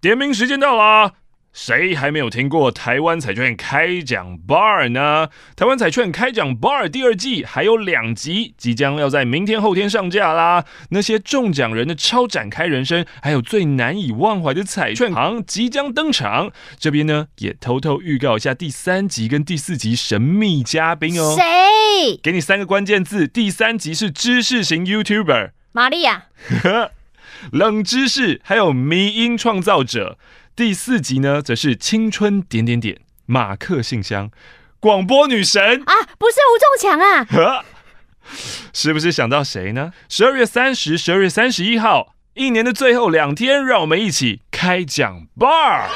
[0.00, 1.12] 点名时间到啦！
[1.52, 5.28] 谁还没有听过台湾彩券开奖 bar 呢？
[5.54, 10.64] 台湾彩券开奖 bar 第二季还有两集，即将要在明天后天上架啦。
[10.88, 16.50] 那些中奖人的超展开人生，还有最难以忘怀的彩券行即将登场。
[16.78, 21.36] 这边呢，也偷偷预告一下第三集跟第四集神秘嘉宾哦。
[21.36, 22.16] 谁？
[22.22, 26.26] 给你三个关键字：第三集是知识型 YouTuber 玛利亚，
[27.52, 30.18] 冷知识，还有迷音创造者。
[30.56, 34.30] 第四集呢，则是青春点点点马克信箱
[34.78, 37.64] 广播女神啊，不是吴仲强啊，
[38.72, 39.92] 是不是想到谁呢？
[40.08, 45.88] 十二月三十、十二月三十一号，一年的最后两天，让我们一起开讲 bar，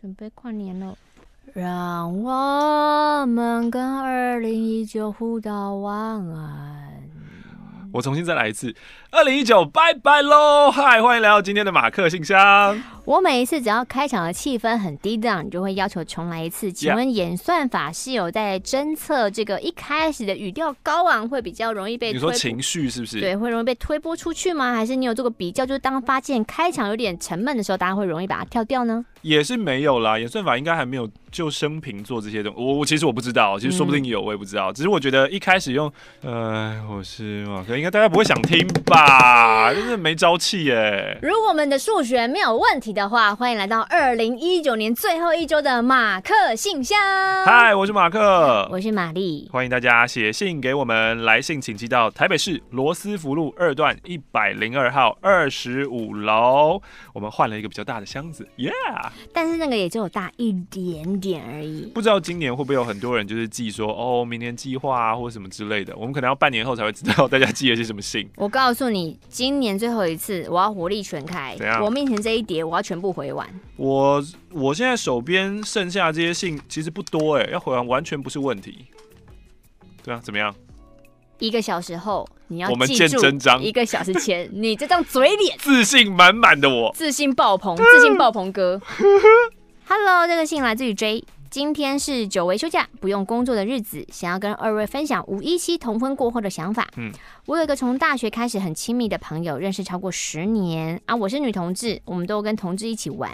[0.00, 0.96] 准备跨年了。
[1.54, 5.94] 让我们跟二零一九互道晚
[6.30, 7.02] 安。
[7.92, 8.74] 我重新再来一次，
[9.14, 10.70] 二零一九拜拜喽！
[10.70, 12.82] 嗨，欢迎来到今天的马克信箱。
[13.04, 16.72] 我每一次只要开场的气氛很低档，你就会要求重来一次。
[16.72, 22.10] 请问演算法是有在侦测这个一开始的语调高昂会比较容易被？
[22.10, 23.20] 你说情绪是不是？
[23.20, 24.74] 对，会容易被推波出去吗？
[24.74, 29.04] 还是你有做过比较，就是当发现开场有点沉闷的时候，大家会容易把它跳掉呢？
[29.20, 32.60] 也是没有啦，演算法应该还没有就生平做这些东西。
[32.60, 34.70] 我我其实我不知道，其实说不定有，我也不知道。
[34.70, 39.01] 嗯、只是我觉得一开始用，呃，我是马克，应该大家不会想听吧？
[39.74, 41.18] 真是没朝气耶。
[41.22, 46.98] 如果我们的数学没有问题的话，欢迎来到二零一九年最后一周的马克信箱。
[47.44, 49.48] 嗨，我是马克，我是玛丽。
[49.52, 56.80] 欢迎大家写信给我们，来信请寄到台北市罗斯福路二段一百零二号二十五楼。
[57.12, 59.10] 我们换了一个比较大的箱子，Yeah。
[59.32, 61.90] 但是那个也只有大一点点而已。
[61.94, 65.96] 不知道今年会不会有很多人就是寄说哦，明年计划啊，或者什么之类的。
[65.96, 68.28] 我们可能要半年后才会知道大家寄了些什么信。
[68.36, 68.91] 我告诉你，
[69.28, 71.54] 今年最后一次，我要火力全开。
[71.58, 71.82] 怎样？
[71.82, 73.48] 我面前这一叠，我要全部回完。
[73.76, 78.86] 我我现在手边剩下这些信其实不多哎，要回完完全不是问题。
[80.04, 80.54] 对啊，怎么样？
[81.38, 83.60] 一个小时后，你要我们见真章。
[83.60, 88.80] 一个小时前，你这张嘴脸， 自信满满的我，自信爆棚，自信爆棚哥。
[89.88, 91.24] Hello，这个信来自于 J。
[91.52, 96.88] 今天是久违休假，不用工作的日子，想要跟二位分享五一七同婚过后的想法。
[96.96, 97.12] 嗯，
[97.44, 101.14] 我有一个从大学开始很亲密的朋友，认识超过十年啊。
[101.14, 103.30] 我是女同志，我们都跟同志一起玩。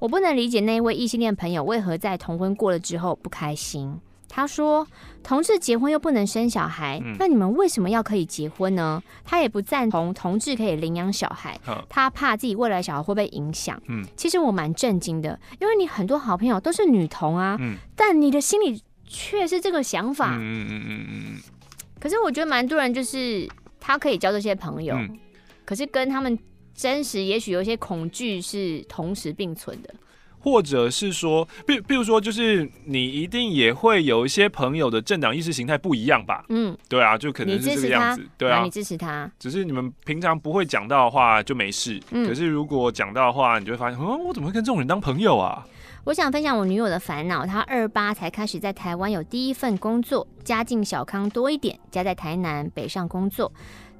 [0.00, 3.96] 我不能理解那位异性恋朋友为何在同婚过了之后不开心。
[4.34, 4.86] 他说
[5.22, 13.78] ：“同志结婚又不能生小孩，嗯、那你们为什么要可以结婚呢？”他也不赞同同志可以领养小孩，嗯、他怕自己未来小孩会被影响。
[13.88, 20.38] 嗯，其实我蛮震惊的，因为你很多好朋友都是女同啊，嗯、但你的心里却是这个想法。
[20.40, 21.36] 嗯嗯嗯嗯。
[22.00, 23.46] 可是我觉得蛮多人就是
[23.78, 25.18] 他可以交这些朋友，嗯、
[25.66, 26.38] 可是跟他们
[26.74, 29.94] 真实也许有一些恐惧是同时并存的。
[30.42, 36.44] 或者是说，比比如说，就是你一定也会有一些朋友的政党意识形态不一样吧？
[36.48, 38.26] 嗯，对啊，就可能是这个样子。
[38.36, 42.00] 对啊，你支持他，只是你们平常不会讲到的话就没事。
[42.10, 45.64] 嗯，可是如果讲到的话，你就会发现，嗯，我怎么会跟这种人当朋友啊？
[46.04, 53.52] 我想分享我女友的烦恼，她二八才开始在台湾有第一份工作，家境小康多一点，家在台南，北上工作。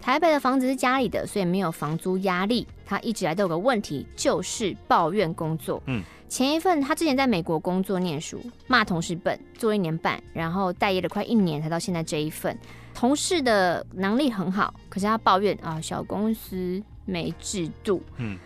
[0.02, 2.66] 台北的房子是家里的，所以没有房租压力。
[2.84, 5.80] 他一直来都有个问题，就是抱怨工作。
[5.86, 6.02] 嗯。
[6.28, 12.58] 前一份他之前在美国工作念书，骂同事笨，做一年半，然后待业了快一年才到现在这一份。
[12.94, 18.02] 同事的能力很好，可是他抱怨啊，小公司没制度。
[18.16, 18.38] 嗯，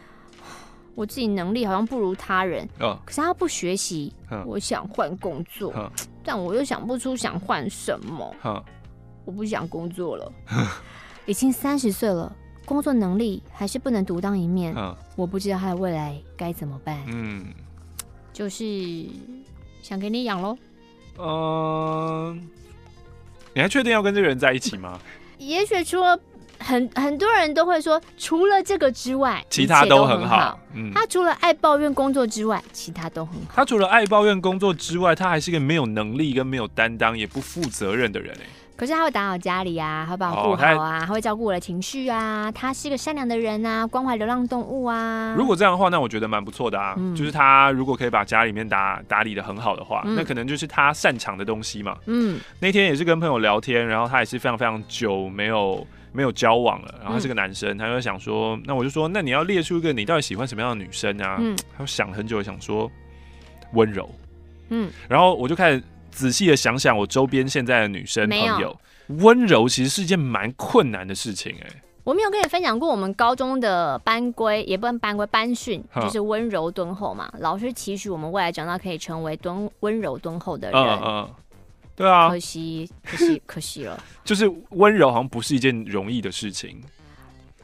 [0.96, 4.12] 我自己能力好像不如他人，哦、可是他不学习。
[4.30, 5.90] 哦、我想换工作，哦、
[6.24, 8.34] 但我又想不出想换什么。
[8.42, 8.64] 哦、
[9.24, 10.66] 我不想工作了，哦、
[11.26, 14.74] 已经三十岁了，工作能力还是不能独当一面。
[14.76, 17.02] 嗯、我不知道他的未来该怎么办。
[17.08, 17.46] 嗯。
[18.32, 19.06] 就是
[19.82, 20.56] 想给你养喽。
[21.18, 22.38] 嗯、呃，
[23.54, 25.00] 你还确定要跟这个人在一起吗？
[25.38, 26.18] 也许除了
[26.58, 30.58] 很很多人都会说，除了这个之外，其他都很好。
[30.74, 33.52] 嗯，他除了爱抱怨工作之外，其他都很好。
[33.54, 38.46] 他除了爱抱怨工作之外，他还是一个没有能力跟没有担当也不负责任的人哎。
[38.76, 45.34] 可是他会打扫家里啊，他会把我顾好啊，哦、他，他会照顾我的情绪啊，他是一个善良的人啊，关怀流浪动物啊。
[45.34, 46.94] 如果这样的话，那我觉得蛮不错的啊。
[46.98, 51.96] 嗯、就是他如果可以把家里面打打理的很好的话，嗯、那可能就是他擅长的东西嘛。
[52.04, 55.86] 嗯，那天也是跟朋友聊天，然后他也是非常非常久没有
[56.16, 61.36] 没有交往了，然后他是个男生，嗯、他就想说，那我就说，那你要列出一个你到底喜欢什么样的女生啊？
[61.38, 62.90] 嗯，他就想很久，想说
[63.74, 64.10] 温柔。
[64.70, 65.82] 嗯，然后我就开始。
[66.08, 68.74] 仔细的想想，我周边现在的女生朋友，
[69.18, 71.82] 温柔其实是一件蛮困难的事情哎、欸。
[72.04, 77.30] 我没有跟你分享过，我们高中的班规也不能班规班训，就是温柔敦厚嘛。
[77.40, 80.80] 老师期许我们未来长大可以成为敦温柔敦厚的人。
[80.80, 81.30] 嗯嗯，
[81.96, 82.28] 对啊。
[82.28, 83.98] 可惜，可惜，可惜了。
[84.22, 86.80] 就是温柔好像不是一件容易的事情。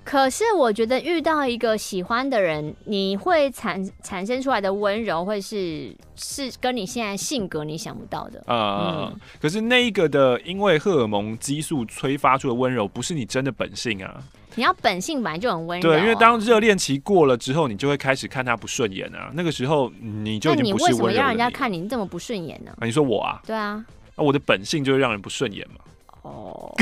[0.05, 8.43] 可是我觉得遇到一个喜欢的人，你会产产生出来的温柔，会是是跟你现在性格你想不到的。
[8.49, 14.21] 嗯，嗯，可是那一个的，因为荷尔蒙激素催发出的温柔，不是你真的本性啊。
[14.57, 15.91] 你要本性本来就很温柔。
[15.93, 19.31] 对，因为当热恋期过了之后，你就会开始看他不顺眼啊。
[19.35, 20.99] 那个时候你就已经不是温柔你。
[20.99, 22.73] 那你为什么要让人家看你这么不顺眼呢？
[22.81, 23.41] 啊，你说我啊？
[23.47, 23.83] 对啊。
[24.23, 25.81] 啊，我的本性就会让人不顺眼嘛。
[26.23, 26.73] 哦。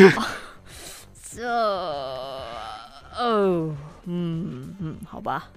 [1.32, 1.48] 这。
[3.18, 5.48] 哦，嗯嗯，好吧。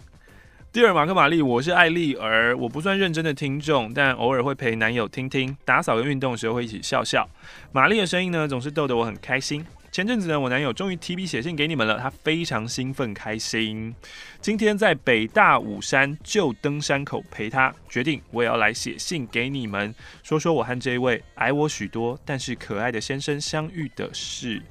[0.72, 7.30] 第二，马克玛丽，我是艾丽儿，我不算认真的听众，但偶尔会陪男友听听，打扫跟运动的时候会一起笑笑。
[7.72, 9.66] 玛丽的声音呢，总是逗得我很开心。
[9.94, 13.94] 前阵子呢，我男友终于提笔写信给你们了，他非常兴奋开心。
[14.42, 19.94] 今天在北大武山旧登山口陪他，决定我也要来写信给你们，
[20.24, 24.64] 说说我和这位矮我许多但是可爱的先生相遇的事。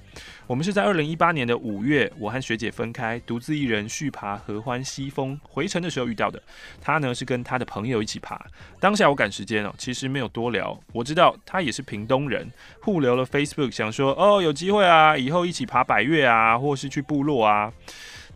[0.53, 6.39] 我们是在二零一八年的五月，我和学姐分开，独自一人续爬合欢西峰，回程的时候遇到的。
[6.79, 8.39] 她呢是跟她的朋友一起爬。
[8.79, 10.79] 当下我赶时间哦，其实没有多聊。
[10.93, 12.47] 我知道她也是屏东人，
[12.83, 17.73] 互留了 Facebook，想说哦有机会啊，以后一起爬百越啊，或是去部落啊。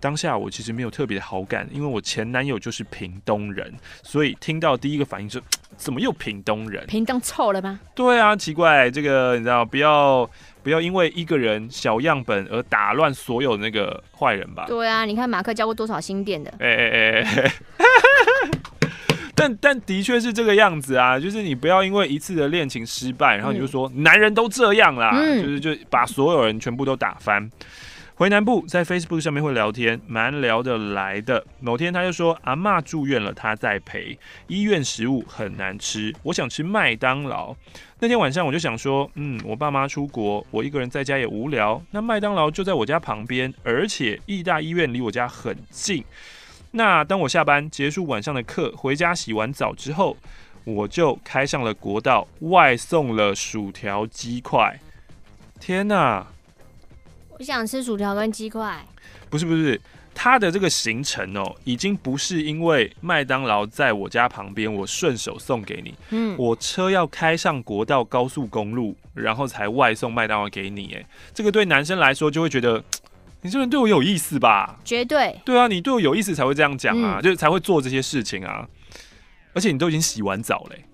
[0.07, 3.75] 当下我其实没有特别的好感，因为我前男友就是屏东人，
[4.05, 5.43] 所以听到第一个反应是
[5.77, 6.87] 怎么又屏东人？
[6.87, 7.81] 屏东臭了吗？
[7.93, 10.31] 对啊，奇怪，这个你知道不要。
[10.63, 14.65] 不要因为一个人小样本而打乱所有那个坏人吧。
[14.67, 16.53] 对啊，你看马克教过多少新店的。
[16.59, 17.53] 哎哎哎哎，
[19.33, 27.49] 但但的确是这个样子啊，就是你不要因为一次的恋情失败，然后你就说男人都这样啦，嗯、就是就把所有人全部都打翻。
[28.19, 31.45] 回南部在 Facebook 上面会聊天，蛮聊得来的。
[31.61, 34.19] 某天他就说阿嬷住院了，他在陪。
[34.47, 37.55] 医院食物很难吃，我想吃麦当劳。
[37.99, 41.83] 那天晚上我就想说，嗯，我爸妈出国，我一个人在家也无聊。
[41.91, 46.03] 那麦当劳就在我家旁边，而且义大医院离我家很近。
[46.71, 50.17] 那当我下班结束晚上的课，回家洗完澡之后，
[50.65, 54.81] 我就开上了国道，外送了薯条鸡块。
[55.61, 56.27] 天哪！
[57.39, 58.85] 我想吃薯条跟鸡块。
[59.29, 59.81] 不是不是，
[60.15, 65.95] 他的这个行程哦，已经不是因为麦当劳在我家旁边，我顺手送给你。
[66.11, 70.95] 嗯，我车要开上国道高速公路，然后才外送麦当劳给你。
[70.95, 71.05] 哎，
[71.35, 72.83] 这个对男生来说就会觉得，
[73.43, 74.79] 你这人对我有意思吧？
[74.85, 75.39] 绝对。
[75.45, 78.67] 对啊，你对我有意思才会这样讲啊，嗯、就才会做这些事情啊。
[79.53, 80.85] 而且你都已经洗完澡嘞。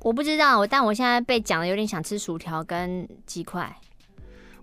[0.00, 3.74] 我不知道，我但我现在被讲的有点想吃薯条跟鸡块。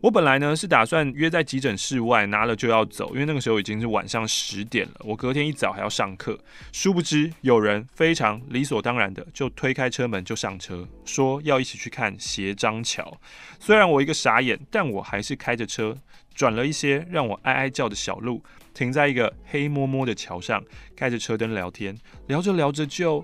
[0.01, 4.93] 我本来呢是打算约在急诊室外拿了就要走，因为那个时候已经是晚上十点了。
[5.01, 6.39] 我隔天一早还要上课，
[6.71, 13.15] 殊不知有人非常理所当然的就推开车门就上车，说要一起去看斜张桥。
[13.59, 15.95] 虽然我一个傻眼，但我还是开着车
[16.33, 18.43] 转了一些让我哀哀叫的小路，
[18.73, 20.63] 停在一个黑摸摸的桥上，
[20.95, 21.95] 开着车灯聊天，
[22.25, 23.23] 聊着聊着就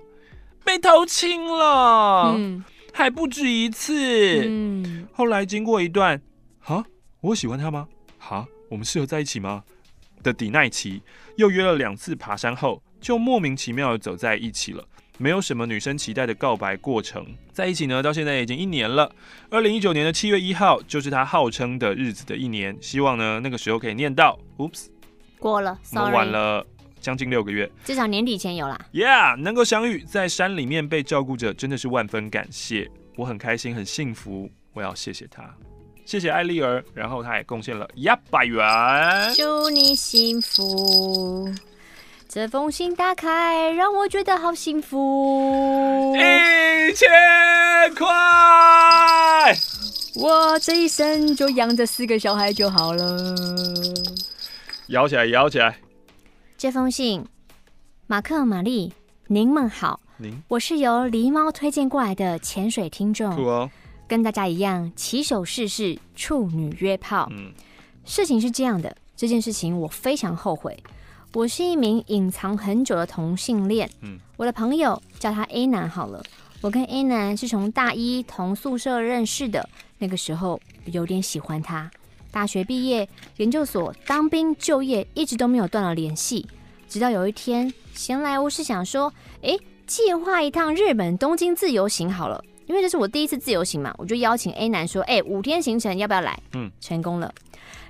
[0.64, 4.44] 被偷亲了，嗯，还不止一次。
[4.46, 6.22] 嗯，后来经过一段。
[6.68, 6.84] 啊，
[7.22, 7.88] 我喜欢他吗？
[8.18, 9.64] 哈，我们适合在一起吗？
[10.22, 11.00] 的迪奈奇，
[11.36, 14.84] 又约了两次爬山后，就莫名其妙的走在一起了。
[15.16, 19.10] 没有什么女生期待的告白过程，在一起呢，到现在已经一年了。
[19.48, 22.76] 二零一九年的七月一号，就是他号称的日子的一年。
[22.82, 24.38] 希望呢，那个时候可以念到。
[24.58, 24.88] Oops，
[25.38, 26.64] 过了，我们晚了
[27.00, 28.78] 将近六个月，至少年底前有啦。
[28.92, 32.90] Yeah，能够相遇在山里面被照顾着，真的是万分感谢。
[33.16, 34.50] 我很开心，很幸福。
[34.74, 35.42] 我要谢谢他。
[36.08, 38.64] 谢谢艾丽儿，然后他也贡献了一百元。
[39.36, 41.52] 祝你幸福，
[42.26, 46.16] 这封信打开让我觉得好幸福。
[46.16, 47.06] 一千
[47.94, 48.06] 块，
[50.16, 53.34] 我这一生就养着四个小孩就好了。
[54.86, 55.76] 摇起来，摇起来。
[56.56, 57.22] 这封信，
[58.06, 58.94] 马克、玛丽，
[59.26, 60.00] 您们好。
[60.16, 63.68] 您，我是由狸猫推荐过来的潜水听众。
[64.08, 67.28] 跟大家一样，起手式是处女约炮。
[67.30, 67.52] 嗯，
[68.06, 70.76] 事情是这样的，这件事情我非常后悔。
[71.34, 73.88] 我是一名隐藏很久的同性恋。
[74.00, 76.22] 嗯，我的朋友叫他 A 男好了。
[76.62, 81.88] 我跟 A 男是从大一同宿舍认识的，那个时候有点喜欢他。
[82.30, 86.46] 大学毕业，研究所当兵就业，一直都没有断了联系。
[86.88, 89.12] 直到有一天闲来无事想说，
[89.42, 92.42] 诶，计划一趟日本东京自由行好了。
[92.68, 97.34] 因为这是我第一次自由行嘛，我就邀请 A 男说：“哎、欸，五天行程要不要来？”嗯，成功了。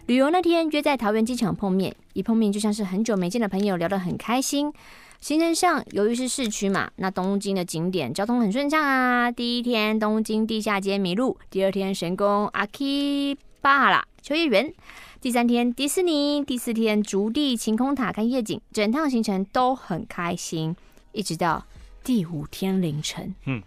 [0.07, 4.73] 旅游那天约在桃园机场碰面，一碰面就像是很久没见的朋友，聊得很开心。
[5.21, 9.31] 行程上由于是市区嘛，那东京的景点交通很顺畅啊。
[9.31, 14.73] 第一天东京地下街迷路，第二天神宫阿基巴哈拉秋叶原，
[15.21, 20.77] 第三天迪士尼，第四天竹地晴空塔看夜景，整趟行程都很开心，
[21.11, 21.67] 一直到
[22.05, 23.35] 第五天凌晨。
[23.47, 23.61] 嗯，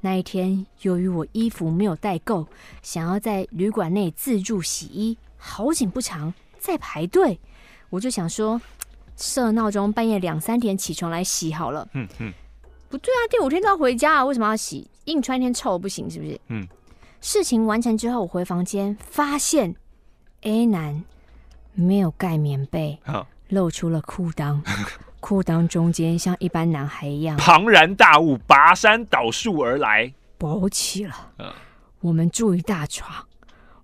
[0.00, 2.46] 那一天由于我衣服没有带够，
[2.82, 5.16] 想要在旅馆内自助洗衣。
[5.36, 7.38] 好景不长，在排队，
[7.90, 8.60] 我就想说，
[9.16, 11.88] 设闹钟半夜两三点起床来洗好了。
[11.94, 12.32] 嗯嗯，
[12.88, 14.88] 不对啊，第五天都要回家啊，为什么要洗？
[15.04, 16.40] 硬穿一天臭不行是不是？
[16.48, 16.66] 嗯。
[17.20, 19.74] 事情完成之后，我回房间发现
[20.42, 21.04] A 男
[21.74, 22.98] 没有盖棉被，
[23.48, 24.60] 露出了裤裆，
[25.26, 31.32] 裤裆中间像一般男孩一样，庞然大物拔山倒树而来，勃起了。
[31.98, 33.26] 我们住一大床。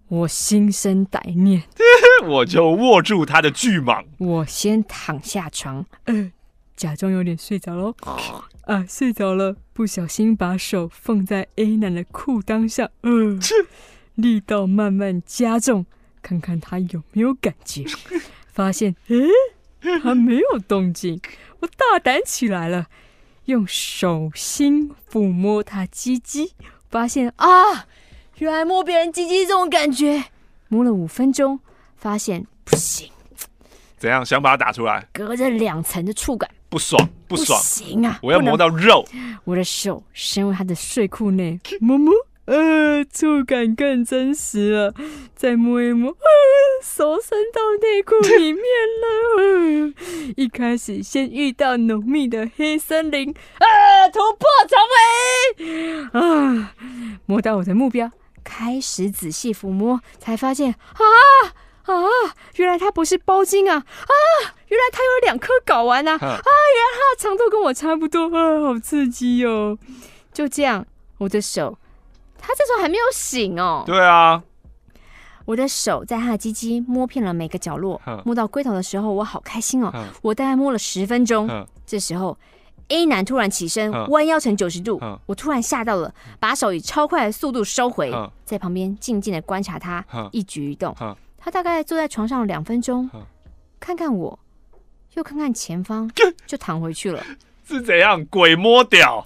[0.06, 1.64] 我心生歹念，
[2.28, 4.04] 我就握住他的巨蟒。
[4.18, 6.30] 我先躺下床，呃，
[6.76, 7.92] 假装有点睡着喽。
[8.02, 13.36] 哦，啊，睡着了，不小心把手放在 A 男的裤裆上，呃，
[14.14, 15.86] 力道慢慢加重，
[16.22, 17.84] 看看他有没有感觉。
[18.46, 19.16] 发现，诶，
[20.02, 21.20] 他没有动静。
[21.60, 22.86] 我大胆起来了，
[23.46, 26.54] 用手心抚摸他鸡鸡，
[26.90, 27.86] 发现啊。
[28.38, 30.24] 原来摸别人鸡鸡这种感觉，
[30.68, 31.60] 摸了五分钟，
[31.96, 33.08] 发现不行。
[33.98, 34.24] 怎样？
[34.26, 35.06] 想把它打出来？
[35.12, 37.56] 隔着两层的触感，不爽，不爽。
[37.56, 38.18] 不行啊！
[38.20, 39.06] 我要摸到肉。
[39.44, 42.12] 我的手伸入他的睡裤内，摸摸，
[42.46, 44.94] 呃，触感更真实了。
[45.34, 46.16] 再摸一摸，呃，
[46.82, 48.62] 手伸到内裤里面
[49.00, 49.38] 了。
[49.38, 49.94] 呃，
[50.36, 54.78] 一开始先遇到浓密的黑森林，啊，突破重
[55.64, 56.74] 围，啊，
[57.26, 58.10] 摸到我的目标。
[58.44, 61.04] 开始仔细抚摸，才发现啊
[61.84, 61.94] 啊，
[62.56, 64.14] 原来它不是包茎啊啊，
[64.66, 69.78] 原来它有两颗睾丸啊啊，原来它的长度跟我差不多啊，好刺激哦！
[70.32, 70.84] 就这样，
[71.18, 71.78] 我的手，
[72.42, 73.84] 他这时候还没有醒哦。
[73.86, 74.42] 对啊，
[75.46, 79.92] 我的手在他的鸡鸡摸遍了每个角落，摸到龟头的时候，我好开心哦。
[80.20, 81.48] 我大概摸了十分钟，
[81.86, 82.36] 这时候。
[82.88, 88.12] A 男突然起身，弯腰成九十度，我突然吓到了，把手以超快的速度收回，
[88.44, 90.94] 在旁边静静的观察他一举一动。
[91.38, 93.08] 他大概坐在床上两分钟，
[93.80, 94.38] 看看我，
[95.14, 96.10] 又看看前方，
[96.44, 97.24] 就躺回去了。
[97.66, 98.22] 是怎样？
[98.26, 99.24] 鬼摸屌？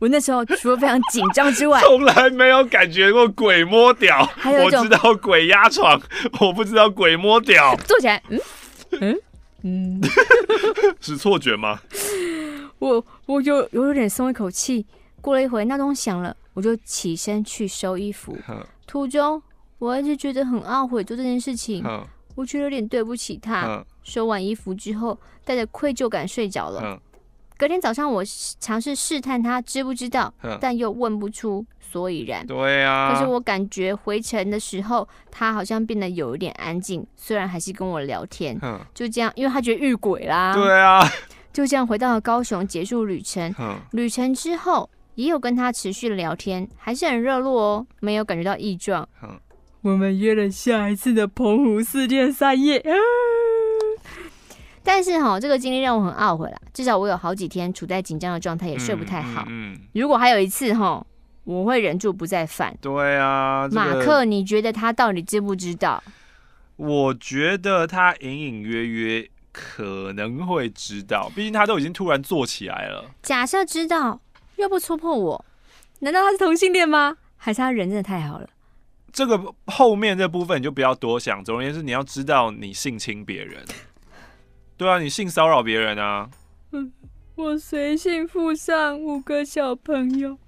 [0.00, 4.28] 我那时候除了非常紧张之外，从来没有感觉过鬼摸屌。
[4.44, 6.00] 我知道鬼压床，
[6.40, 7.74] 我不知道鬼摸屌。
[7.86, 8.40] 坐起来，嗯
[9.00, 9.20] 嗯
[9.62, 10.00] 嗯，
[11.00, 11.80] 是错觉吗？
[12.78, 14.86] 我我就有有点松一口气。
[15.20, 18.38] 过了一会，闹钟响了，我就起身去收衣服。
[18.86, 19.42] 途中，
[19.80, 21.84] 我一直觉得很懊悔做这件事情，
[22.36, 23.84] 我觉得有点对不起他。
[24.04, 26.98] 收完衣服之后，带着愧疚感睡着了。
[27.58, 28.22] 隔天早上，我
[28.60, 32.46] 尝试试探他知不知道，但又问不出所以然。
[32.46, 33.12] 对啊。
[33.12, 38.56] 可是我感觉回程的时候，他好像变得有一点安静，虽然还是跟我聊天。
[38.94, 40.54] 就这样，因为他觉得遇鬼啦。
[40.54, 41.02] 对啊。
[41.52, 43.52] 就这样回到了高雄，结束旅程。
[43.58, 49.08] 嗯、旅程之后也有跟他持续的聊天，还是很热络哦，没有感觉到异状。
[49.24, 49.36] 嗯、
[49.82, 52.78] 我们约了下一次的澎湖四天三夜。
[52.78, 52.92] 啊、
[54.88, 56.58] 但是哈，这个经历让我很懊悔啦。
[56.72, 59.44] 至少我有好几天处在紧张的状态，也睡不太好。
[59.48, 61.06] 嗯如果还有一次哈，
[61.44, 62.74] 我会忍住不再犯。
[62.80, 66.02] 对啊，这个、马克，你觉得他到底知不知道？
[66.76, 69.30] 我觉得他隐隐约约。
[69.50, 73.04] 可能会知道，毕竟他都已经突然坐起来了。
[73.22, 74.20] 假设知道，
[74.54, 75.44] 又不戳破我，
[75.98, 77.16] 难道他是同性恋吗？
[77.36, 78.48] 还是他人真的太好了？
[79.12, 81.42] 这个后面这部分你就不要多想。
[81.42, 83.64] 总而言之，你要知道你性侵别人，
[84.78, 86.30] 对啊，你性骚扰别人啊。
[86.70, 86.92] 嗯，
[87.34, 90.38] 我随性附上五个小朋友，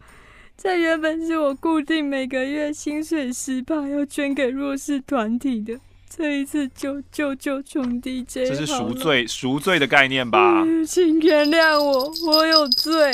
[0.56, 5.78] 这原本是我固定每个月薪水十趴要捐给弱势团体的。
[6.08, 10.62] 这一次就就就穷 DJ，这是赎罪赎罪的概念吧？
[10.66, 13.12] 嗯，请原谅我，我有罪，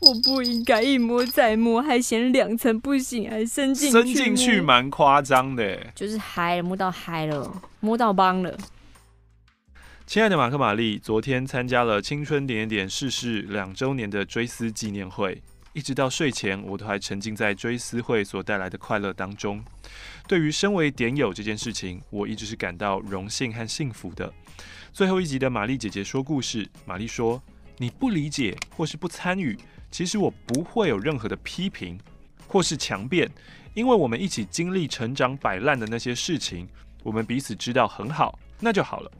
[0.00, 5.78] 我不应该一摸再摸，还嫌两层不行，还伸进伸进去，蛮夸张的。
[5.96, 8.56] 就是嗨了，摸到嗨了，摸到帮了。
[10.08, 15.38] 亲爱的马克玛丽，昨天参加了《青春点点点》逝世两周年的追思纪念会。
[15.74, 19.62] 一直到睡前，我都还沉浸在追思会所带来的快乐当中。
[20.26, 24.32] 对于身为点友这件事情，我一直是感到荣幸和幸福的。
[24.94, 27.42] 最后一集的玛丽姐姐说故事，玛丽说
[27.76, 29.58] ：“你不理解或是不参与，
[29.90, 32.00] 其实我不会有任何的批评。
[32.46, 33.30] 或是强辩，
[33.74, 36.66] 因为我们一起经历成长摆烂的那些事情，
[37.02, 39.12] 我们彼此知道很好，那就好了。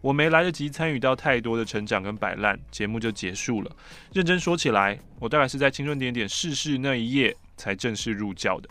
[0.00, 3.70] 我没来得及参与到太多的成长跟摆烂，节目就结束了。
[4.12, 8.68] 认真说起来，我大概是在青春点点逝世那一夜才正式入教的。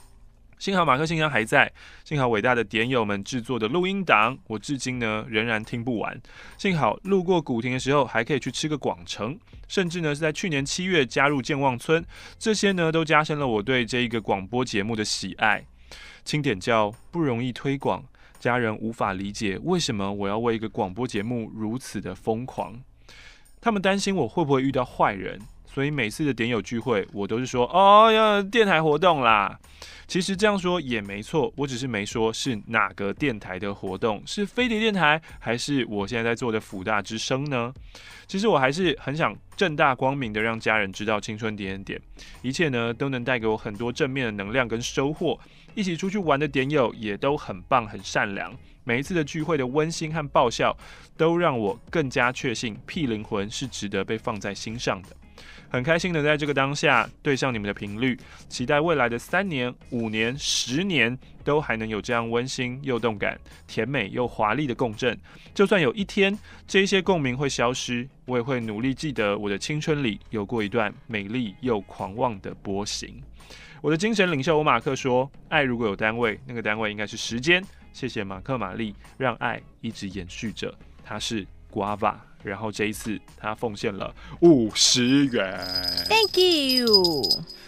[0.57, 1.71] 幸好马克信箱还在，
[2.03, 6.19] 幸好伟大的点友们制作的录音档，我至今呢仍然听不完。
[6.57, 12.03] 幸好路过古亭的时候还可以去吃个广城，甚至呢是在去年七月加入健忘村，
[12.37, 15.63] 这些呢都加深了我对这一个广播节目的喜爱。
[16.25, 18.03] 清点教不容易推广，
[18.39, 22.81] 家人无法理解为什么我要为一个广播节目如此的疯狂，
[23.59, 25.39] 他们担心我会不会遇到坏人。
[25.71, 29.57] 所以每次的点友聚会，我都是说哦，要电台活动啦。
[30.07, 37.71] 其实这样说也没错，我只是没说是哪个电台的活动，是飞碟电台还是我现在在做的辅大之声呢？
[38.25, 42.01] 其实我还是很想正大光明的让家人知道青春点点点，
[42.41, 45.39] 一切呢都能带给我很多正面的能量跟收获。
[45.75, 48.53] 一起出去玩的点友也都很棒，很善良。
[48.83, 50.75] 每一次的聚会的温馨和爆笑，
[51.15, 55.09] 都让我更加确信屁灵魂是值得被放在心上的。
[55.71, 58.17] 很开心能在这个当下对上你们的频率，
[58.49, 65.15] 期待未来的三年、五年、十年都还能有这样温馨又动感、甜美又华丽的共振。
[65.53, 66.35] 就算有一天
[66.67, 73.21] 这些共鸣会消失，我也会努力记得我的青春里有过一段美丽又狂妄的波形。
[73.81, 80.73] 我的精神领袖欧马克说：“爱如果有单位，那个单位应该是时间。”谢谢马克玛丽，让爱一直延续着。
[81.03, 82.15] 他是 Guava。
[82.41, 85.59] 然后这一次他奉献了五十元
[86.07, 87.21] ，Thank you。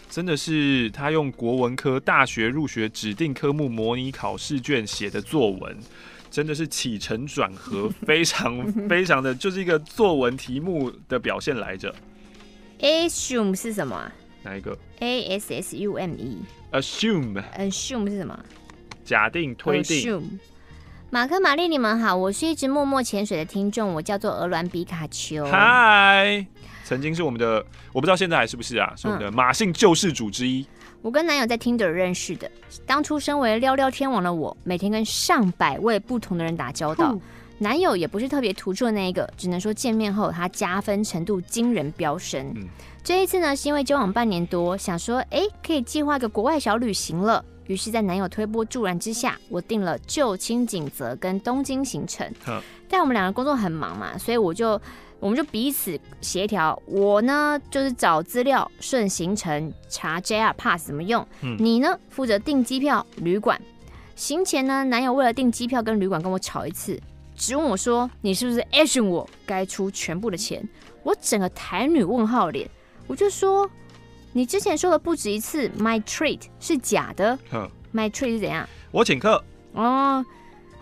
[0.09, 5.77] 真的是他用国文科大学入学指定科目模拟考试卷写的作文，
[6.29, 11.93] 真的是起承转合非常 非常的，就是一个作文题目的表现来着。
[12.79, 14.13] Assume 是什么啊？
[14.43, 16.37] 哪一个？A S S U M E。
[16.71, 17.43] Assume。
[17.57, 18.39] Assume 是什么？
[19.03, 19.99] 假定、推定。
[19.99, 20.23] Assume
[21.09, 25.45] 马克、玛丽，你们好，我是一直默默潜水的听众，我叫做鹅銮比卡丘。
[25.45, 26.45] 嗨，
[26.85, 30.61] 曾经是我们的，我不知道现在还是不是啊，是我们的马姓救世主之一。
[30.61, 30.67] 嗯、
[31.01, 32.49] 我跟男友在 Tinder 认识的，
[32.85, 37.19] 当初身为撩撩天王的我，每天跟上百位不同的人打交道，
[37.61, 42.51] 男友也不是特别突出的那一个，只能说见面后他加分程度惊人飙升。
[42.55, 42.67] 嗯、
[43.03, 47.45] 这一次呢，是因为交往半年多，想说，哎，可以计划个国外小旅行了。
[47.67, 52.27] 于是，在男友推波助澜之下，我订了旧青景泽跟东京行程。
[52.47, 54.81] 嗯，但我们两个工作很忙嘛，所以我就
[55.19, 56.81] 我们就彼此协调。
[56.87, 61.23] 我呢就是找资料、顺行程、查 JR Pass 怎么用。
[61.41, 63.61] 嗯，你呢负责订机票、旅馆。
[64.15, 66.99] 行前呢，男友为了订机票跟旅馆跟我吵一次，
[67.35, 70.67] 质问我说：“你是不是 action 我该出全部的钱？”
[71.03, 72.69] 我整个台女问号脸，
[73.07, 73.69] 我就说。
[74.33, 77.37] 你之前说的不止一次，my treat 是假的。
[77.51, 78.65] 嗯，my treat 是怎样？
[78.89, 79.43] 我请客。
[79.73, 80.25] 哦。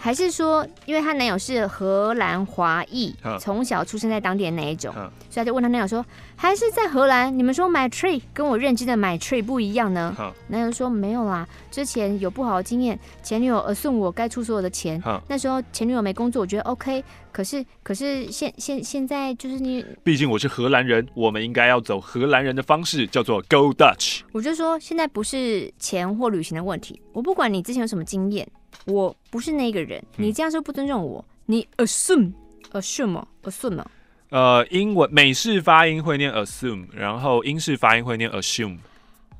[0.01, 4.93] 还是说，因为她男友是荷兰华裔，从小出生在当地的那一种，
[5.29, 6.03] 所以他就问她男友说
[6.37, 7.37] ：“还是在荷兰？
[7.37, 10.15] 你们说 my tree 跟我认知的 my tree 不一样呢？”
[10.47, 17.03] 男友说：“没有啦，之前有不好的经验，前女友呃送我该出所有的钱，那时候前女友没工作，我觉得 OK。
[17.31, 24.21] 可是可是现现现在就是你，毕竟我是荷兰人，我们应该要走荷兰人的方式，叫做 Go Dutch。
[24.31, 28.47] 我就说现在不是钱或旅行的问题，我不管你之前有什么经验。”
[28.85, 31.23] 我不是那个人，你这样说不尊重我。
[31.45, 32.33] 你 assume
[32.71, 33.83] assume assume
[34.29, 38.77] 呃，英文美式发音会念 assume，然后英式发音会念 assume。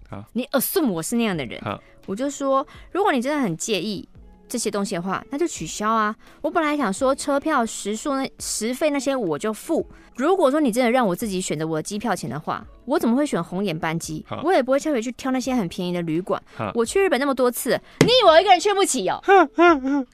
[0.09, 4.07] 啊，你 assume 我是那样的人，啊、我就说，如果你真的很介意。
[4.51, 6.15] 这些东西的话，那就取消啊！
[6.41, 9.87] 我本来想说车票、食宿那食费那些我就付。
[10.15, 14.25] 如果说你真的让我自己选择我的机票钱的话，我怎么会选红眼班机？
[14.43, 16.41] 我也不会特别去挑那些很便宜的旅馆。
[16.73, 19.21] 我去日本那么多次，你以为我一个人去不起哦？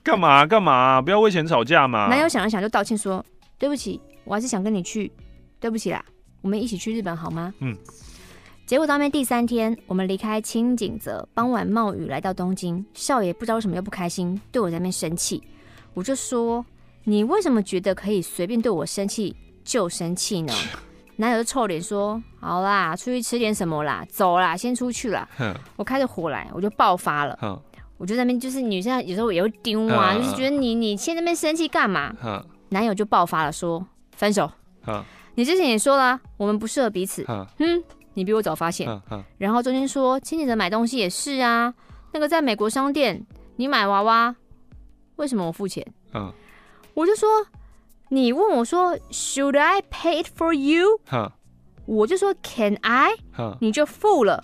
[0.04, 1.02] 干嘛干嘛？
[1.02, 2.08] 不要为钱吵架嘛！
[2.08, 3.26] 男友想了想就道歉说
[3.58, 5.10] ：“对不起，我还是想跟你去，
[5.60, 6.04] 对不起啦，
[6.42, 7.76] 我们一起去日本好吗？”嗯。
[8.66, 12.86] 结果当天第三天，我们离开青井泽，傍晚冒雨来到东京。
[12.94, 15.42] 少爷不知道为什么又不开心，对我在那边生气。
[15.94, 16.66] 我就说
[17.06, 19.34] ：“你为什么觉得可以随便对我生气
[19.64, 20.52] 就生气呢？”
[21.18, 25.28] 男友就臭脸说：“好啦，出去吃点什么啦，走啦，先出去啦。”
[25.78, 27.62] 我开着火来，我就爆发了。
[27.98, 32.14] 我就在那边，就是女生有时候也会丢啊，就是觉得你你现在那边生气干嘛？
[32.70, 34.52] 男友就爆发了，说：“分手。”
[35.36, 37.24] 你之前也说了，我们不适合彼此。
[37.26, 37.84] 呵嗯。
[38.18, 38.88] 你比我早发现，
[39.38, 41.74] 然后中间说，清姐的买东西也是啊，
[42.14, 43.26] 那个在美国商店，
[43.58, 44.34] 你买娃娃，
[45.18, 45.86] 为什么我付钱？
[46.94, 47.28] 我就说，
[48.10, 51.00] 你问我说，Should I pay it for you？
[51.06, 51.34] 哈
[51.86, 53.12] 我就说，Can I？
[53.60, 54.44] 你就付了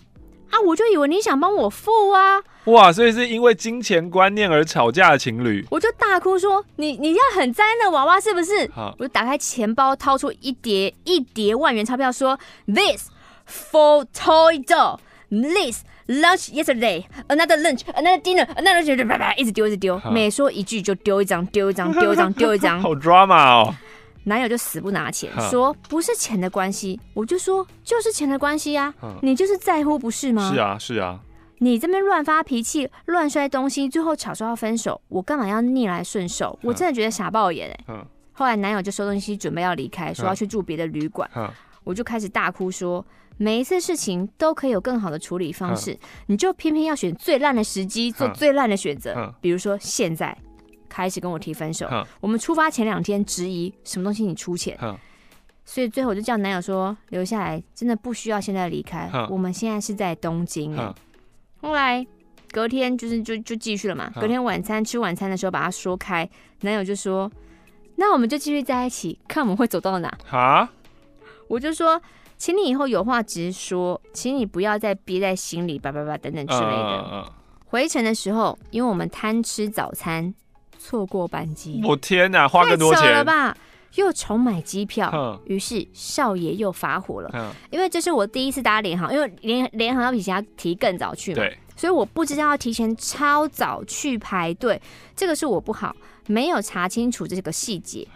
[0.49, 2.41] 啊，我就以为你想帮我付啊。
[2.65, 13.09] 哇，所以是因为金钱观念而吵架的情侣，我就大哭说：“你你要很在意那娃娃是不是？”好我就打开钱包，掏出一叠一叠万元钞票，说：“This
[13.47, 22.79] for toy doll, this lunch yesterday, another lunch, another dinner, another dinner，叭叭，一直丢一直丢，每说一句就丢一张，丢一张，丢一张，丢一张。
[22.83, 23.75] 好 drama 哦。
[24.25, 30.51] 男友就死不拿钱，说不是钱的关系，我就说就是钱的关系啊嗯，你就是在乎不是吗？
[30.53, 31.19] 是啊，是啊，
[31.57, 36.57] 你这边乱发脾气、乱摔东西，最后吵说要分手，我干嘛要逆来顺受？
[36.61, 41.49] 我真的觉得傻爆眼哎、嗯后来男友就收东西准备要离开，说要去住别的旅馆，嗯
[41.83, 43.03] 我就开始大哭说，
[43.41, 49.33] 每一次事情都可以有更好的处理方式，你就偏偏要选最烂的时机做最烂的选择，嗯。
[49.41, 50.37] 比如说现在
[50.87, 52.05] 开始跟我提分手，嗯。
[52.19, 54.95] 我们出发前两天质疑什么东西你出钱，嗯。
[55.65, 60.77] 所以最后我就叫男友说留下来，真的不需要现在离开，嗯我们现在是在东京、
[61.61, 62.05] 后来
[62.51, 64.11] 隔天就是就就继续了嘛。
[64.15, 64.21] 嗯。
[64.21, 67.31] 隔天晚餐吃晚餐的时候把它说开，男友就说
[67.97, 70.15] ：“那我们就继续在一起，看我们会走到哪。
[70.27, 70.69] 哈，”
[71.49, 71.99] 我就说
[72.41, 76.97] ：“请你以后有话直说，请你不要再憋在心里，叭叭叭等等之类的。
[76.97, 77.31] 嗯嗯
[77.67, 80.33] 回程的时候，因为我们贪吃早餐，
[80.79, 83.55] 错过班机嗯，我天哪，花太更多钱了，吧？
[83.93, 87.29] 又重买机票，哼于是少爷又发火了。
[87.33, 91.43] 嗯，因为这是我第一次搭联航，因为联联航要比其他提更早去嘛，
[91.75, 94.81] 所以我不知道要提前超早去排队，
[95.15, 98.07] 这个是我不好，没有查清楚这个细节。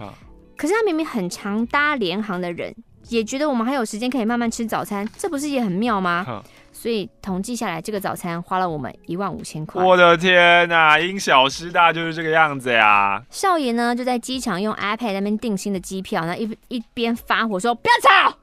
[0.57, 2.75] 可是他明明很常搭联航的人，
[3.09, 6.43] 也觉得我们还有时间可以慢慢吃早餐，这不是也很妙吗？
[6.71, 9.83] 所以统计下来，这个早餐花了我们一万五千块。
[9.83, 13.23] 我的天哪，因小失大就是这个样子呀。
[13.31, 18.37] 少爷呢就在机场用 iPad 那边订新的机票，然后一一边发火说：“不要吵！”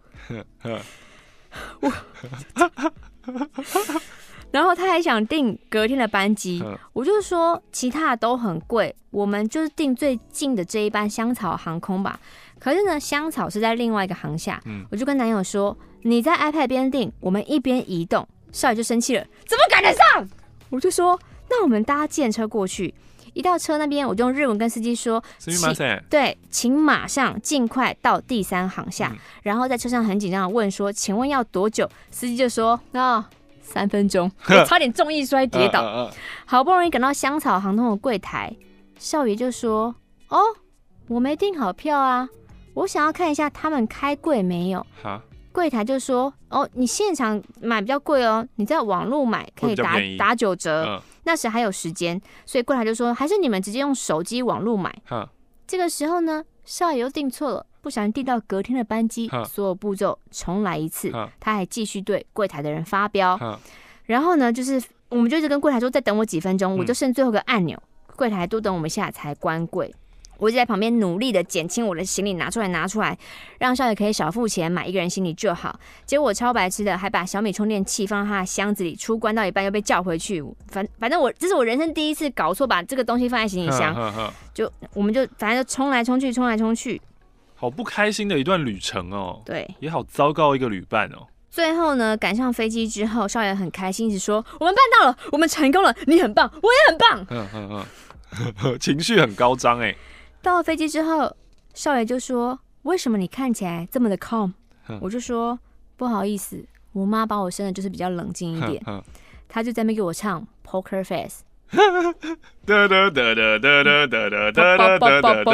[4.51, 12.19] 然后他还想订隔天的班机，嗯我就说其他的都很贵，我们就是订最近的这一班香草航空吧。
[12.62, 18.28] 可是呢，香草是在另外一个航厦，嗯我就跟男友说，你在 iPad 边订，我们一边移动。
[18.52, 20.28] 少爷就生气了，怎么赶得上？
[20.70, 22.94] 我就说，那我们搭电车过去。
[23.34, 26.02] 一到车那边，我就用日文跟司机说，すみません。
[26.10, 29.10] 对，请马上尽快到第三航厦。
[29.14, 31.88] 嗯然后在车上很紧张的问说，请问要多久？
[32.10, 33.24] 司机就说，哦，
[33.62, 34.32] 三分钟。
[34.48, 35.84] 我差点重易摔跌倒。
[35.84, 36.12] 嗯嗯嗯
[36.46, 38.56] 好不容易赶到香草航空的柜台，
[38.98, 40.40] 少爷就说：“哦，
[41.08, 42.28] 我没订好票啊，
[42.75, 44.85] 我想要看一下他们开柜没有。
[45.03, 45.21] 好，”
[45.53, 50.85] 柜台就说：“哦，你现场买比较贵哦，你在网络买可以打打九折。
[50.87, 54.93] 嗯那时还有时间，所以柜台就说：“还是你们直接用手机网络买。
[55.05, 55.31] 好，”
[55.69, 61.13] 这个时候呢，少爷又订错了，不小心订到隔天的班机，所有步骤重来一次。
[61.39, 63.39] 他还继续对柜台的人发飙。
[64.07, 67.81] 然后呢，就是我们就一直跟柜台说，再等我几分钟，嗯我就剩最后个按钮，
[68.17, 69.95] 柜台多等我们一下才关柜。
[70.39, 73.17] 我就在旁边努力的减轻我的行李拿出来拿出来，
[73.59, 75.79] 让少爷可以少付钱买一个人行李就好。
[76.05, 80.43] 结果我超白痴的，还把小米充电器放到他的箱子里，出关到一半又被叫回去。
[80.69, 83.95] 反反正我这是我人生第一次搞错，把这个东西放在行李箱，
[84.53, 87.01] 就我们就反正就冲来冲去，冲来冲去。
[87.55, 91.29] 好不开心的一段旅程哦，对，也好糟糕一个旅伴哦。
[91.49, 97.27] 最后呢，赶上飞机之后，少爷很开心，一直说我们办到了，我们成功了，你很棒，我也很棒。
[97.31, 97.87] 嗯嗯
[98.65, 99.95] 嗯， 情绪很高涨哎。
[100.43, 101.35] 到了飞机之后，
[101.73, 104.53] 少爷就说：“为什么你看起来这么的 calm？”
[105.01, 105.59] 我就说
[105.97, 108.83] ：“不好意思，我妈把我生的就是比较冷静一点。”
[109.49, 111.43] 他就在那边给我唱 Poker Face。
[112.67, 115.45] 哒哒哒哒哒哒哒哒哒哒哒哒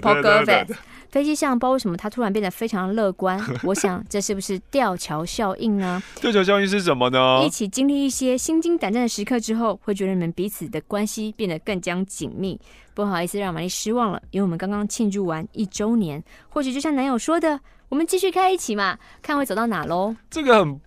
[0.00, 0.74] Poker Face。
[1.10, 6.02] 飞机上不知道为什么他突然变得非常乐观， 我想这是不是吊桥效应呢？
[6.20, 7.50] 吊桥效应是什么呢一？
[7.50, 12.58] 起经历一些心惊胆战的时刻之后，会觉得你们彼此的关系变得更加紧密。
[12.94, 20.14] 不好意思让玛丽失望了，因为我们刚刚庆祝完一周年，或许就像男友说的，我们继续开一起嘛，看会走到哪喽。
[20.30, 20.80] 这个很，好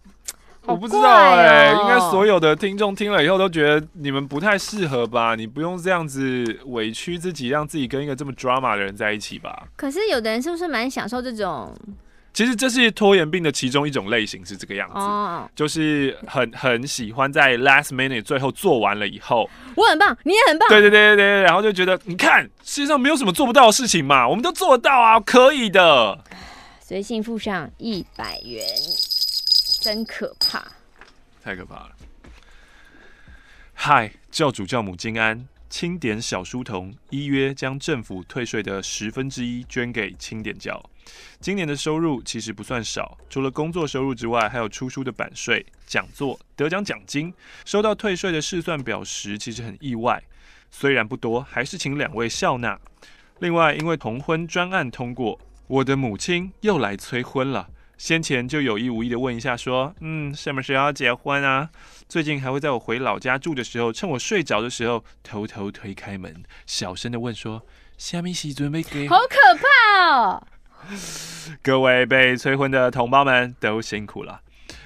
[0.66, 5.36] 我不知道哎、应该所有的听众听了以后都觉得你们不太适合吧？
[5.36, 9.68] 你不用这样子委屈自己，让自己跟一个这么 drama 的人在一起吧？
[9.76, 11.76] 可是有的人是不是蛮享受这种
[12.34, 14.96] 其实这是拖延病的其中一种类型，是这个样子。
[14.96, 15.48] 哦？
[15.56, 20.68] 就是很很喜欢在 last minute 最后做完了以后，我很棒，你也很棒。
[20.70, 26.18] 对对对对对，然后就觉得你看世界上没有什么做不到的事情嘛，我们都做得到啊，可以的。
[26.80, 28.66] 随信附上一百元，
[29.84, 30.66] 真可怕。
[31.44, 31.96] 太可怕了！
[33.74, 40.82] 嗨，教主教母金安，清点小书童依约将政府退税的十分之一捐给清点教。
[41.42, 47.34] 今年的收入其实不算少，除了工作收入之外，还有出书的版税、讲座、得奖奖金。
[47.66, 50.24] 收到退税的试算表时，其实很意外，
[50.72, 52.80] 虽然不多，还是请两位笑纳。
[53.40, 57.70] 另外，因为同婚专案通过，我的母亲又来催婚了。
[57.98, 61.70] 先前就有意无意的问一下，说：“嗯，什么时候要结婚啊？”
[62.10, 67.66] 最近还会在我回老家住的时候，趁我睡着的时候，偷偷推开门，小声的问说
[67.98, 70.48] ：“虾米时阵要给？”好可怕哦！
[71.64, 74.42] 各位被催婚的同胞们都辛苦了。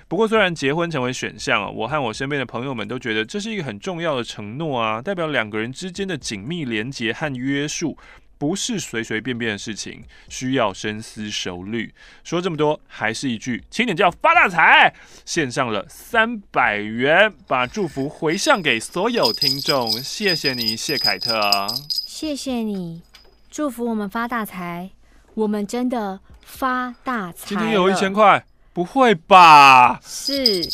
[0.07, 7.97] 不过，虽然结婚成为选项啊，我和我身边的朋友们都觉得这是一个很重要的承诺啊，代表两个人之间的紧密连结和约束。
[8.37, 11.93] 不是随随便便的事情，需要深思熟虑。
[12.23, 14.93] 说这么多，还是一句，请你叫发大财。
[15.25, 19.91] 献上了三百元，把祝福回向给所有听众。
[20.01, 21.67] 谢谢你，谢凯特。
[21.89, 23.01] 谢谢你，
[23.49, 24.91] 祝福我们发大财。
[25.33, 27.47] 我们真的发大财。
[27.49, 28.45] 今天有一千块？
[28.73, 29.99] 不会吧？
[30.05, 30.67] 是。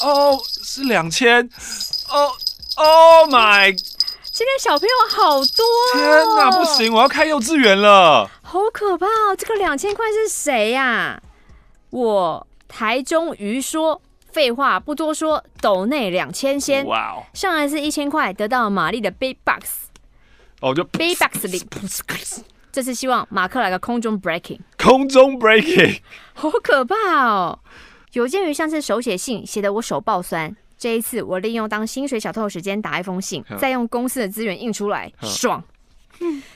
[0.00, 1.48] 哦，是两千。
[2.08, 2.32] 哦
[2.76, 3.93] ，Oh my。
[4.36, 9.36] 今天小朋友好多，天哪，不行，我要开幼稚园了，好可怕哦！
[9.38, 11.22] 这个两千块是谁呀？
[11.90, 16.84] 我台中鱼说，废话不多说，斗内两千先。
[16.86, 17.22] 哇哦！
[17.32, 19.86] 上来是一千块，得到玛丽的 Big Box，
[20.60, 21.62] 哦，就 Big Box 里，
[22.72, 26.00] 这次希望马克来个空中 Breaking，空中 Breaking，
[26.32, 27.60] 好可怕哦！
[28.14, 30.56] 有鉴于上次手写信写得我手爆酸。
[30.76, 35.62] 这一次，我利用当薪水小偷的时间打一封信，再用公司的资源印出来，爽。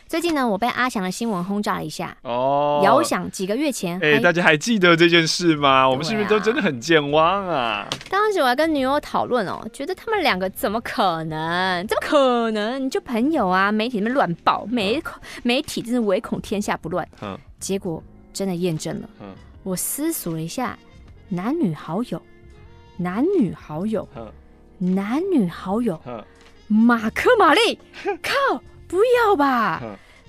[0.07, 2.16] 最近呢，我被阿翔的新闻轰炸了一下。
[2.22, 5.88] 哦，遥想几个月前，哎，大家还记得这件事吗？
[5.88, 7.87] 我们是不是都真的很健忘啊？
[8.09, 11.85] 当时我还跟女友讨论哦，觉得他们两个怎么可能？
[11.88, 12.83] 怎么可能？
[12.85, 15.02] 你就朋友啊，媒体那边乱报，媒
[15.42, 17.07] 媒体真是唯恐天下不乱。
[17.20, 18.00] 嗯结果
[18.33, 19.11] 真的验证了。
[19.20, 20.78] 嗯我思索了一下，
[21.28, 22.22] 男女好友。
[22.98, 24.06] 男女好友，
[24.78, 26.00] 男女好友，
[26.66, 27.78] 马克玛丽，
[28.20, 29.80] 靠，不要吧！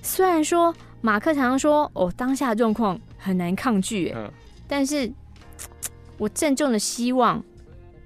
[0.02, 4.14] 虽然说马克常常说，哦，当下的状况很难抗拒，
[4.68, 5.12] 但是，
[6.16, 7.42] 我郑重的希望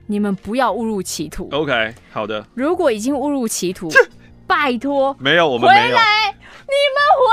[0.07, 1.48] 你们不要误入歧途。
[1.53, 2.46] OK，好的。
[2.55, 3.90] 如果已经误入歧途，
[4.47, 6.35] 拜托，没有，我们没有，回来，
[6.67, 7.25] 你们回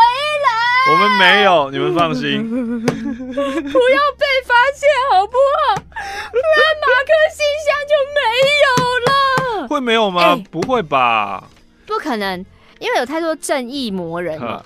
[0.45, 0.51] 来，
[0.91, 5.75] 我们没有，你们放心， 不要被发现，好不好？
[5.75, 8.19] 不然马克信箱就没
[8.63, 9.67] 有了。
[9.67, 10.35] 会没有吗？
[10.35, 11.43] 欸、不会吧？
[11.85, 12.45] 不可能，
[12.79, 14.65] 因为有太多正义魔人了。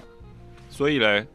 [0.70, 1.26] 所以嘞，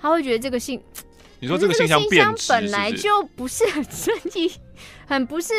[0.00, 0.82] 他会觉得这个信，
[1.40, 2.00] 你说这个信箱
[2.48, 4.52] 本来就不是很正义，
[5.06, 5.54] 很不是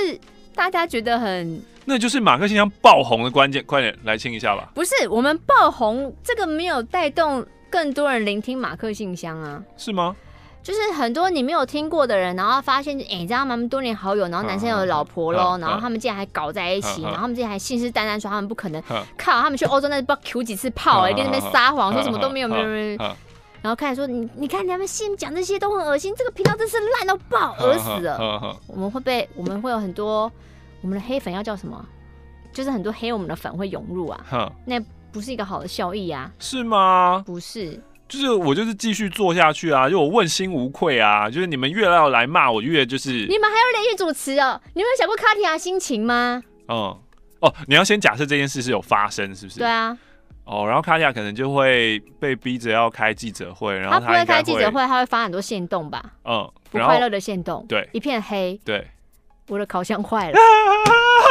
[0.56, 1.64] 大家觉得很。
[1.86, 4.70] 那就是马克信箱爆红的关键，快点来清一下吧。
[4.74, 9.64] 不是，我们爆红这个没有带动更多人聆听马克信箱啊？
[9.78, 10.16] 是吗？
[10.64, 13.56] 就是很多你没有听过的人，然后发现，哎、欸，你知道吗？
[13.70, 18.82] 多年好友，然后男生有老婆喽，然后他们竟然还搞在一起，然后他们竟然还信誓旦旦说他们不可能，
[19.16, 22.98] 靠，他们去欧洲那不知道 Q 几次炮，哎，在那边撒谎说什么都没有，没有，没有，
[23.62, 28.58] 然后开始说你，你看他们信讲这些都很恶心，这个频道真是烂到爆，恶死了。
[28.66, 30.32] 我们会被，我们会有很多
[30.86, 31.84] 我们的黑粉要叫什么？
[32.54, 34.80] 就是很多黑我们的粉会涌入啊，那
[35.12, 36.32] 不是一个好的效益啊？
[36.38, 37.24] 是吗？
[37.26, 37.82] 不是。
[38.08, 41.28] 就是我就是继续做下去啊，就我问心无愧啊。
[41.28, 44.62] 就是你们越要来骂我，越就是你们还要连续主持哦。
[44.76, 46.44] 你们有想过卡提亚心情吗？
[46.68, 46.96] 嗯，
[47.40, 49.58] 哦，你要先假设这件事是有发生，是不是？
[49.58, 49.98] 对啊。
[50.44, 56.14] 哦，然后卡提亚可能就会被逼着要开记者会，然后他，他不会开记者会，他会发很多线动吧？
[56.26, 58.88] 嗯，不快乐的线动，对，一片黑，对，
[59.48, 60.38] 我的烤箱坏了，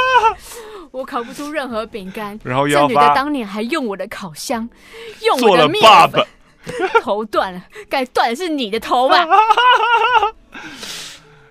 [0.93, 2.39] 我烤不出任何饼干。
[2.45, 4.69] 然后这女的当年还用我的烤箱，
[5.23, 6.25] 用我的面粉。
[7.03, 9.27] 头断了，该断的是你的头吧？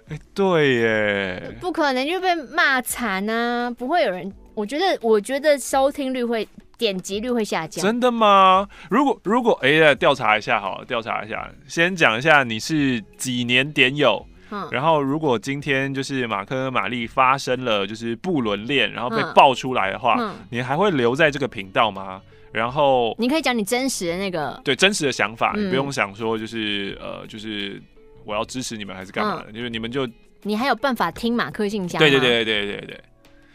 [0.10, 3.70] 哎，对耶，不可能就被骂惨啊！
[3.70, 6.48] 不会有人，我觉得，我觉得收听率会、
[6.80, 7.86] 点击率会下降。
[7.86, 8.68] 真的吗？
[8.90, 22.22] 如果如果哎呀，调查一下好了，调查一下，先讲一下你是几年点友，嗯，然后如果今天就是马克和玛丽发生了就是不伦恋，然后被爆出来的话，嗯，你还会留在这个频道吗？
[22.52, 27.82] 然后你可以讲你真实的那个对真实的想法，嗯、你不用想说就是呃就是
[28.26, 30.08] 我要支持你们还是干嘛的，嗯、就是你们就
[30.44, 31.98] 你还有办法听马克信箱？
[31.98, 33.04] 对对对对对对，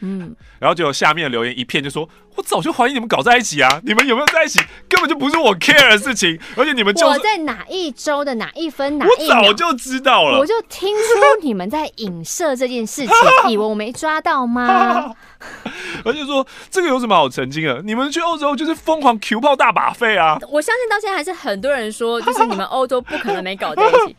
[0.01, 13.15] 嗯，然后就有下面留言一片就说，我早就怀疑你们搞在一起啊，你们有没有在一起 根本就不是我 care 的事情，而且你们就我在哪一周的哪一分哪一秒我早就知道了，我就听说你们在影射这件事情，
[13.51, 15.15] 以为我没抓到吗？
[16.05, 17.81] 而且说这个有什么好澄清的？
[17.83, 20.39] 你们去欧洲就是疯狂 Q 炮大把费啊！
[20.51, 24.17] 我相信到现在还是很多人说，就是你们欧洲不可能没搞在一起。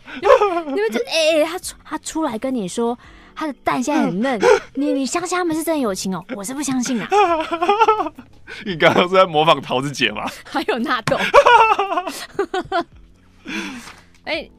[0.67, 2.97] 你们就哎、欸，他出他出来跟你说
[3.39, 4.37] 他的蛋现在很嫩，
[4.75, 6.21] 你你相信他们是真的友情哦？
[6.35, 7.07] 我是不相信啊。
[8.67, 10.29] 你刚刚是在模仿桃子姐吗？
[10.43, 11.17] 还有纳豆。
[14.25, 14.51] 哎、欸，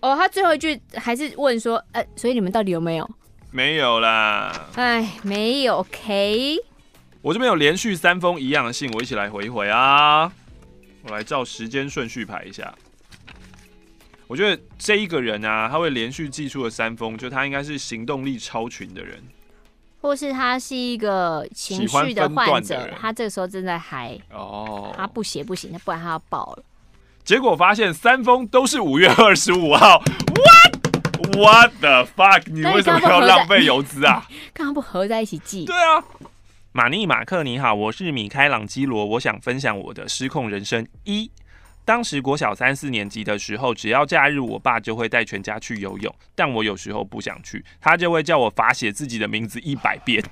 [0.00, 3.06] 哦，他最后一句还是问说，呃、欸，所以你们到底有没有？
[3.50, 4.68] 没有啦。
[4.76, 5.80] 哎，没有。
[5.80, 6.56] OK。
[7.20, 10.32] 我这边有连续三封一样的信，我一起来回一回啊。
[11.02, 12.74] 我来照时间顺序排一下。
[14.34, 19.22] 我觉得这一个人啊，他会连续寄出了三封，就他应该是行动力超群的人，
[20.00, 26.64] 或是他是一个情绪的患者，他这个时候正在嗨哦，他不写不行，不然他要爆了。
[27.22, 30.02] 结果发现三封都是五月二十五号
[30.34, 32.42] ，What What the fuck？
[32.46, 34.26] 你为什么要浪费邮资啊？
[34.52, 35.64] 刚刚不合在一起寄？
[35.64, 36.02] 对啊，
[36.72, 41.30] 马尼马克你好，我是米开朗基罗，我想分享我的失控人生一。
[41.84, 50.24] 当时国小三四年级的时候，只要假日，我爸就会带全家去游泳，但我有时候不想去，他就会叫我罚写自己的名字一百遍。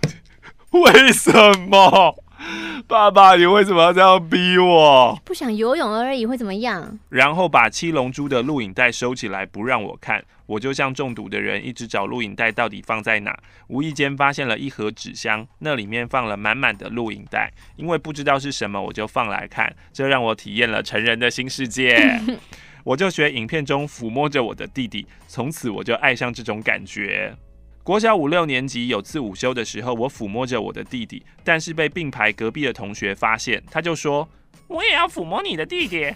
[0.70, 1.30] 为什
[1.68, 2.16] 么？
[2.88, 5.20] 爸爸，你为什么要这样逼我？
[5.24, 6.98] 不想游泳而已，会怎么样？
[7.08, 10.24] 然后把七龙珠的录影带收起来，不让我看。
[10.46, 13.38] 我就像中毒的人，一直找录影带到底放在哪。
[13.68, 17.50] 无意间发现了一盒纸箱，那里面放了满满的录影带。
[17.76, 19.74] 因为不知道是什么，我就放来看。
[19.92, 22.20] 这让我体验了成人的新世界。
[22.84, 27.34] 我就学影片中抚摸着我的弟弟，从此我就爱上这种感觉。
[27.82, 34.28] 国小五六年级有次午休的时候，我抚摸着我的弟弟，但是被并排隔壁的同学发现，他就说
[34.68, 36.14] ：“我也要抚摸你的弟弟。”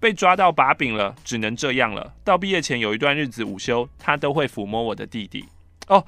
[0.00, 2.12] 被抓到把柄了，只能这样了。
[2.22, 5.44] 到毕业前有一段日子午休，他都会抚摸我的弟弟。
[5.88, 6.04] 哦，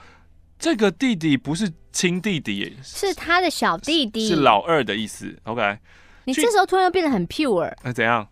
[0.59, 5.37] 这个弟弟不是亲弟弟，是他的小弟弟，是老二的意思。
[5.45, 5.79] OK，
[6.25, 8.29] 你这时候突然又变得很 pure，那、呃、怎样？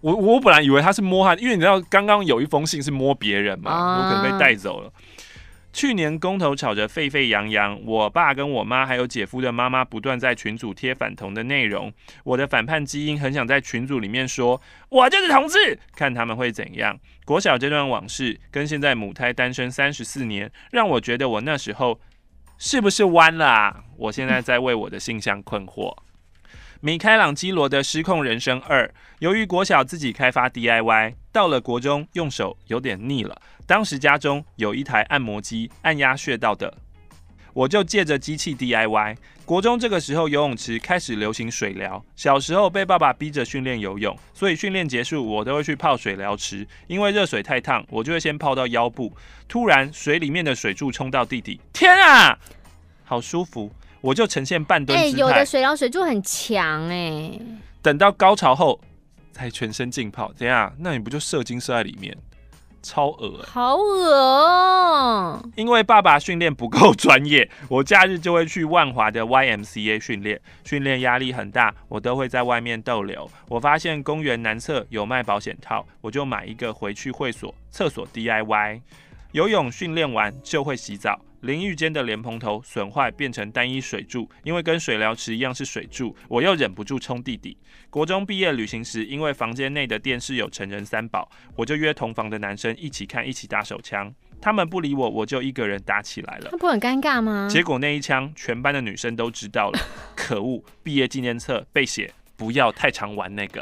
[0.00, 4.90] 我我本来以为他是摸他，因为你知道刚刚有一封信是摸别人嘛，啊、我可能被带走了。
[5.72, 11.92] 去年公投吵着沸沸扬扬，我爸跟我妈还有姐夫的妈妈不断在群组贴反同的内容。
[12.24, 16.98] 我的反叛基因很想在群组里面说：“我就是同志。”看他们会怎样。
[17.24, 22.00] 国小这段往事跟现在母胎单身三十四年，让我觉得我那时候
[22.58, 23.84] 是不是弯了啊？
[23.96, 25.96] 我现在在为我的性向困惑。
[26.82, 33.40] 米开朗基罗的失控人生二，由于国小自己开发 DIY，到了国中用手有点腻了。
[33.70, 36.76] 当时家中有一台按摩机，按压穴道的，
[37.52, 39.16] 我就借着机器 DIY。
[39.44, 49.16] 国中这个时候游泳池开始流行水疗，小时候被爸爸逼着训练游泳，所以训练结束我都会去泡水疗池，因为热水太烫，我就会先泡到腰部。
[49.46, 52.36] 突然水里面的水柱冲到地底，天啊，
[53.04, 53.70] 好舒服！
[54.00, 57.38] 我就呈现半蹲姿态，欸，有的水疗水柱很强哎。
[57.80, 58.80] 等到高潮后
[59.32, 60.74] 才全身浸泡，怎样？
[60.80, 62.16] 那你不就射精射在里面？
[62.82, 65.50] 超恶、欸，好恶哦！
[65.56, 73.30] 因为爸爸训练不够专业， 我假日就会去万华的 YMCA 训练，训练压力很大，我都会在外面逗留。
[73.48, 78.80] 我发现公园南侧有卖保险套，我就买一个回去会所厕所 DIY。
[79.32, 81.20] 游泳训练完就会洗澡。
[81.40, 87.56] 淋浴间的莲蓬头损坏，变成单一水柱，因为跟水疗池一样是水柱，我又忍不住冲弟弟。
[87.88, 94.14] 国中毕业旅行时，因为房间内的电视有成人三宝，我就约同房的男生一起看，一起打手枪。
[94.42, 96.48] 他们不理我，我就一个人打起来了。
[96.52, 97.46] 那不很尴尬吗？
[97.50, 99.78] 结果那一枪，全班的女生都知道了。
[100.16, 100.64] 可恶！
[100.82, 103.60] 毕业纪念册被写不要太常玩那个。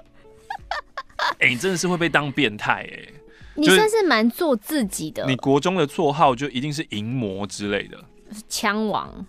[1.41, 3.15] 哎、欸，你真的是会被当变态哎、欸。
[3.59, 5.27] 你算是蛮做自己的。
[5.27, 8.05] 你国中的绰号就一定是淫魔之类的。
[8.49, 9.27] 枪王。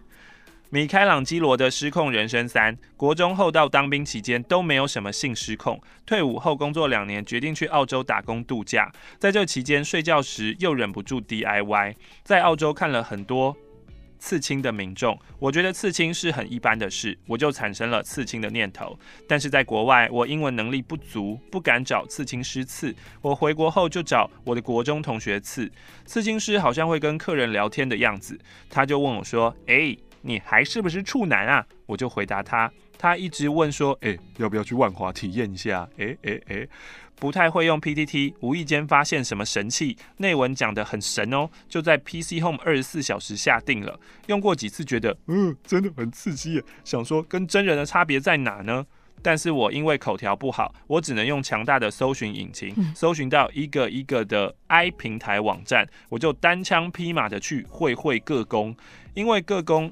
[0.71, 8.91] 米开朗基罗的失控人生三：国中后到当兵期间都没有什么性失控，退伍后工作两年，决定去澳洲打工度假。
[9.17, 13.57] 在这期间睡觉时又忍不住 DIY，在澳洲看了很多。
[14.19, 18.97] 刺青的民众，我觉得刺青是很一般的事，我就产生了刺青的念头。
[19.27, 22.93] 但是在国外，我英文能力不足，不敢找刺青师刺。
[23.21, 25.71] 我回国后就找我的国中同学刺。
[26.05, 28.37] 刺青师好像会跟客人聊天的样子，
[28.69, 32.71] 他就问我说：“诶，你还是不是处男啊？”我就回答他。
[32.97, 36.69] 他一直问说：“诶，要不要去万华体验一下？”诶诶诶。
[37.19, 43.99] 不太会用 PTT，无意间发现什么神器，内文讲得很神哦，就在 PC Home 二十四小时下定了。
[44.27, 46.63] 用过几次，觉得嗯，真的很刺激耶。
[46.83, 48.85] 想说跟真人的差别在哪呢？
[49.21, 58.73] 但是我因为口条不好，我只能用强大的搜寻引擎，搜寻到一个一个的 I 平台网站，我就单枪匹马的去会会各工，
[59.13, 59.91] 因为各工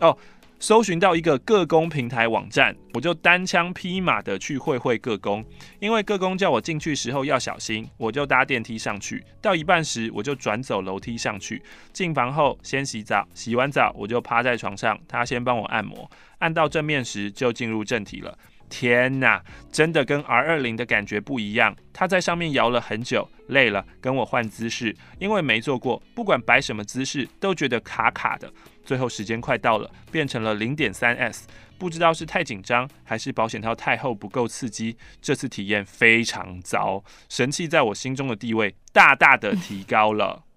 [0.00, 0.18] 哦。
[0.60, 5.44] 搜寻到一个各工平台网站，我就单枪匹马的去会会各工。
[5.78, 9.22] 因为各工叫我进去时候要小心，我就搭电梯上去。
[9.42, 11.62] 到一半时，我就转走楼梯上去。
[11.92, 16.10] 进房后先洗澡，洗完澡我就趴在床上，他先帮我按摩。
[16.38, 18.38] 按到正面时就进入正题了。
[18.70, 19.40] 天呐，
[19.70, 21.76] 真的跟 R 二零的感觉不一样。
[21.92, 28.50] 他在上面摇了很久，累了跟我换姿势，因为没做过，不管摆什么姿势都觉得卡卡的。
[28.84, 31.46] 最后时间快到了，变成了零点三 S，
[31.78, 40.44] 不知道是太紧张还是保险套太厚不够刺激，这次体验非常糟，神器在我心中的地位大大的提高了。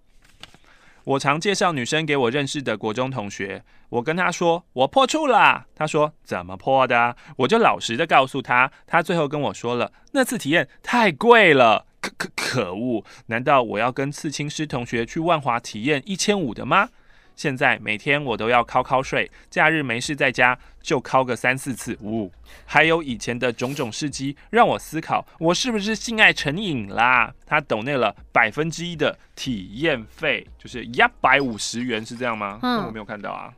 [1.05, 7.15] 我常介绍女生给我认识的国中同学，我跟她说我破处了，她说怎么破的？
[7.37, 16.89] 我就老实的告诉她，她最后跟我说了，那次体验太贵了，可可可恶，难道我要跟刺青师同学去万华体验一千五的吗？
[17.37, 21.95] 现在每天我都要敲敲睡，假日没事在家就敲个三四次。
[22.01, 22.31] 呜、哦，
[22.65, 27.31] 还有以前的种种事迹，让我思考，我是不是性爱成瘾啦？
[27.45, 32.59] 他抖内了百分之一的体验费，就是一百五十元，是这样吗？
[32.63, 33.53] 嗯，我没有看到啊，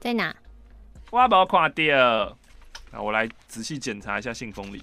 [0.00, 0.34] 在哪？
[1.10, 2.36] 我把我看掉。
[2.90, 4.82] 那我来仔细检查一下信封里。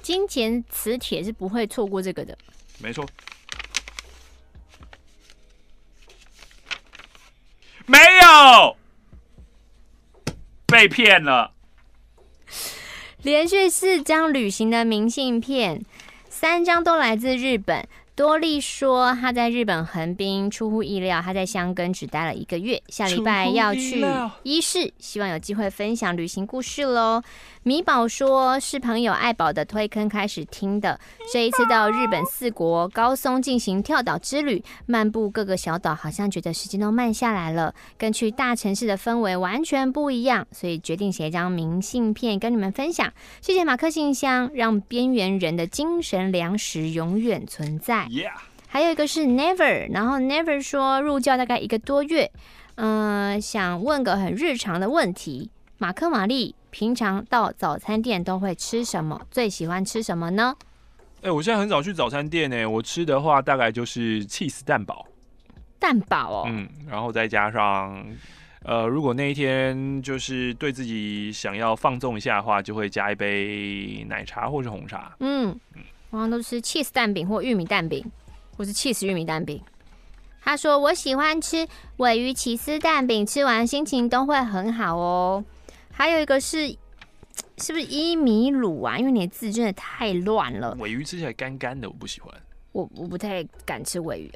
[0.00, 2.38] 金钱磁铁是不会错过这个的，
[2.78, 3.04] 没错。
[7.90, 8.76] 没有，
[10.66, 11.52] 被骗了。
[13.22, 15.82] 连续四张旅行的明信片，
[16.28, 17.88] 三张都来自日本。
[18.14, 24.04] 多利说她在日本横滨，出乎意料，她在箱根只待了一个月，下礼拜要去
[24.42, 27.22] 伊势，希望有机会分享旅行故事喽。
[27.68, 30.98] 米宝说：“是朋友爱宝的推坑开始听的。
[31.30, 40.46] 这一次到日本四国高松进行跳岛之旅，漫步各个小岛，好像觉得时间都慢下来了，跟去大城市的氛围完全不一样。
[40.50, 43.12] 所以决定写一张明信片跟你们分享。
[43.42, 48.06] 谢谢马克信箱，让边缘人的精神粮食永远存在。
[48.06, 48.30] Yeah.
[48.66, 52.32] 还有一个是 Never，然后 Never 说入教大概一个多月，
[52.76, 59.20] 嗯、呃，想问个很日常的问题，马克玛丽。”平常到早餐店都会吃什么？
[59.32, 60.54] 最喜欢吃什么呢？
[61.16, 62.64] 哎、欸，我现在很少去早餐店呢。
[62.64, 65.04] 我吃的话，大概就是 cheese 蛋堡。
[65.80, 66.44] 蛋堡哦。
[66.46, 68.06] 嗯，然后再加上，
[68.62, 75.16] 呃，如果那一天就是对自己想要放纵一下的话，就会加一杯奶茶或是红茶。
[75.18, 75.58] 嗯，
[76.10, 78.08] 往往都是 cheese 蛋饼或玉米蛋饼，
[78.56, 79.60] 或是 cheese 玉米蛋饼。
[80.40, 81.66] 他说我喜欢吃
[81.96, 85.44] 尾鱼起司蛋饼，吃完心情都会很好哦。
[85.98, 86.68] 还有一个是，
[87.58, 88.96] 是不是伊米鲁啊？
[88.96, 90.76] 因为你的字真的太乱了。
[90.78, 92.32] 尾鱼吃起来干干的，我不喜欢。
[92.70, 94.30] 我我不太敢吃尾鱼。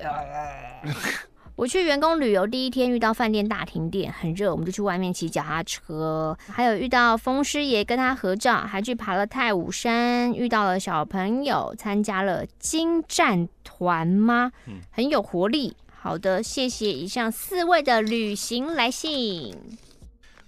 [1.54, 6.36] 我去员工旅游第一天遇到饭店大停电，很热，我们就去外面骑脚踏车。
[6.48, 14.50] 还有遇到风师爷跟他合照，还去爬了太武山，遇到了小朋友，参加了金战团吗？
[14.90, 15.76] 很有活力。
[15.88, 19.56] 好的，谢谢以上四位的旅行来信。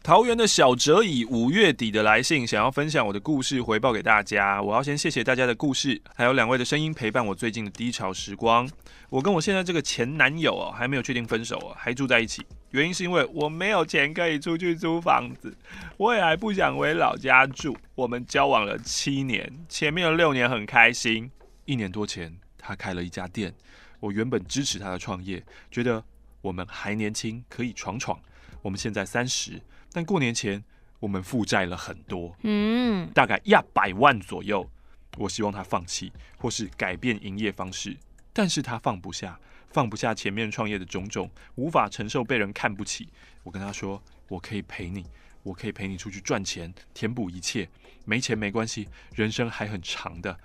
[0.05, 4.61] 桃园的小哲以五月底的来信，想要分享我的故事回报给大家。
[4.61, 8.71] 我要先谢谢大家的故事，还有两位的声音陪伴我最近的低潮时光。
[9.09, 12.45] 我跟我现在这个前男友哦，还没有确定分手哦，还住在一起。
[12.73, 15.57] 原因是因为我没有钱可以出去租房子，
[15.97, 17.75] 我也还不想回老家住。
[17.95, 21.31] 我们交往了七年，前面的六年很开心。
[21.65, 23.55] 一年多前，他开了一家店，
[24.01, 26.05] 我原本支持他的创业，觉得
[26.43, 28.21] 我们还年轻，可以闯闯。
[28.61, 29.59] 我们现在三十。
[29.95, 30.61] 但过年前
[30.99, 34.69] 我们负债了很多，嗯，大概一百万左右。
[35.17, 37.97] 我希望他放弃或是改变营业方式，
[38.33, 39.39] 但是他放不下，
[39.71, 43.09] 放不下前面创业的种种，无法承受被人看不起。
[43.45, 45.07] 我跟他说，我可以陪你，
[45.45, 47.69] 我可以陪你出去赚钱，填补一切。
[48.05, 50.37] 没钱没关系，人生还很长的。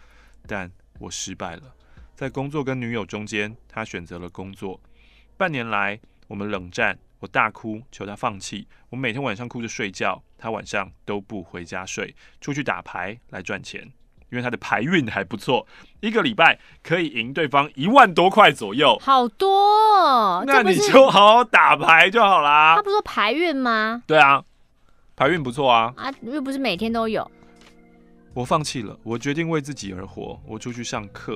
[0.46, 1.74] 但我失败了，
[2.16, 4.80] 在工作跟女友中间，他选择了工作。
[5.36, 7.00] 半年来，我们冷战。
[7.20, 8.68] 我大哭，求他放弃。
[8.90, 13.92] 我每天晚上哭着睡觉，他晚上都不回家睡，出去打牌来赚钱。
[14.32, 15.66] 因为他的牌运还不错，
[16.02, 20.44] 一个礼拜可以赢对方一万多块左右，好多哦。
[20.46, 22.76] 那你就好好打牌就好啦。
[22.76, 24.04] 他不说牌运吗？
[24.06, 24.44] 对啊，
[25.16, 25.92] 牌运不错啊。
[25.98, 27.30] 啊，又不是每天都有。
[28.36, 30.40] 我放弃了，我决定为自己而活。
[30.46, 31.36] 我出去上课。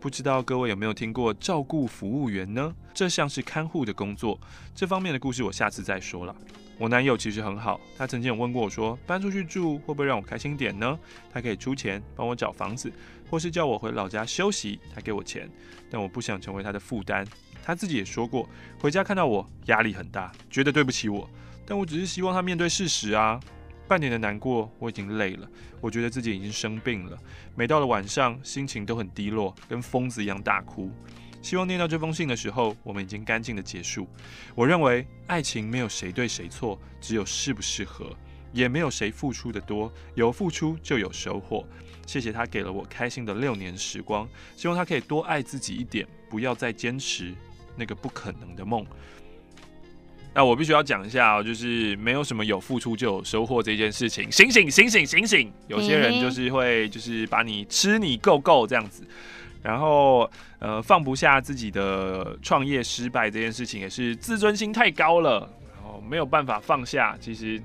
[0.00, 2.74] 不知道各位有没有听过照顾服务员呢？
[2.94, 4.40] 这像是看护的工作。
[4.74, 6.34] 这方面的故事我下次再说了。
[6.78, 10.98] 我男友其实很好，他曾经有问过我说，搬出去住会不会让我开心点呢？
[11.30, 12.90] 他可以出钱帮我找房子，
[13.28, 15.46] 或是叫我回老家休息，他给我钱。
[15.90, 17.26] 但我不想成为他的负担。
[17.62, 18.48] 他自己也说过，
[18.80, 21.28] 回家看到我压力很大，觉得对不起我，
[21.66, 23.38] 但我只是希望他面对事实啊。
[23.90, 27.18] 半年的难过，我已经累了，我觉得自己已经生病了。
[27.56, 30.92] 每到了晚上，心情都很低落，跟疯子一样大哭。
[31.42, 34.06] 希望念到这封信的时候，我们已经干净的结束。
[34.54, 38.16] 我认为爱情没有谁对谁错，只有适不适合，
[38.52, 41.66] 也没有谁付出的多，有付出就有收获。
[42.06, 47.34] 谢谢他给了我开心的六年时光，希望他可以多爱自己一点，不要再坚持
[47.74, 48.86] 那个不可能的梦。
[50.32, 54.30] 那我必须要讲一下哦，就是没有什么有付出就有收获这件事情。
[54.30, 55.52] 醒醒醒醒醒醒！
[55.66, 59.02] 有些人就是会就是把你吃你够够这样子，
[59.60, 65.40] 然后呃放不下自己的创业失败这件事情，也是自尊心太高了，
[65.74, 67.16] 然后没有办法放下。
[67.20, 67.60] 其实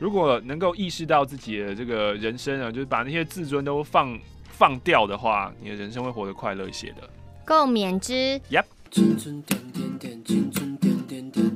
[0.00, 7.08] 如果能够意识到自己的这个人生啊，就是把那些自尊都放放掉的话，你的人生会活得快乐一些的。
[7.46, 8.40] 共勉之。
[8.50, 8.64] Yep。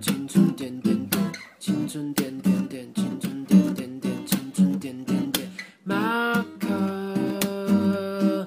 [0.01, 5.51] 青春点点点，青春点点点，青春点点点，
[5.85, 8.47] 马克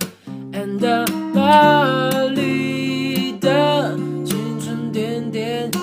[0.52, 5.78] and 玛丽的青春点点点。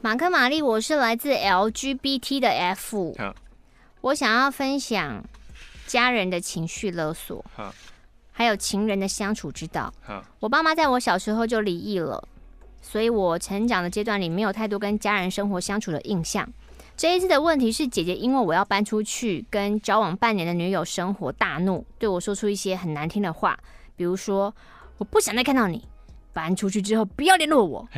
[0.00, 3.16] 马克玛丽，我是来自 LGBT 的 F，
[4.00, 5.24] 我想要分享
[5.86, 7.44] 家人的情绪勒索。
[8.36, 9.90] 还有情人的相处之道。
[10.40, 12.22] 我爸妈在我小时候就离异了，
[12.82, 16.46] 所以我成长的阶段里没有太多跟家人生活相处的印象。
[16.98, 23.58] 这一次的问题是，姐姐因为我要搬出去跟交往半年的女友生活，大怒，对我说出一些很难听的话，
[23.96, 24.54] 比如说
[24.98, 25.82] 我不想再看到你，
[26.34, 27.88] 搬出去之后不要联络我。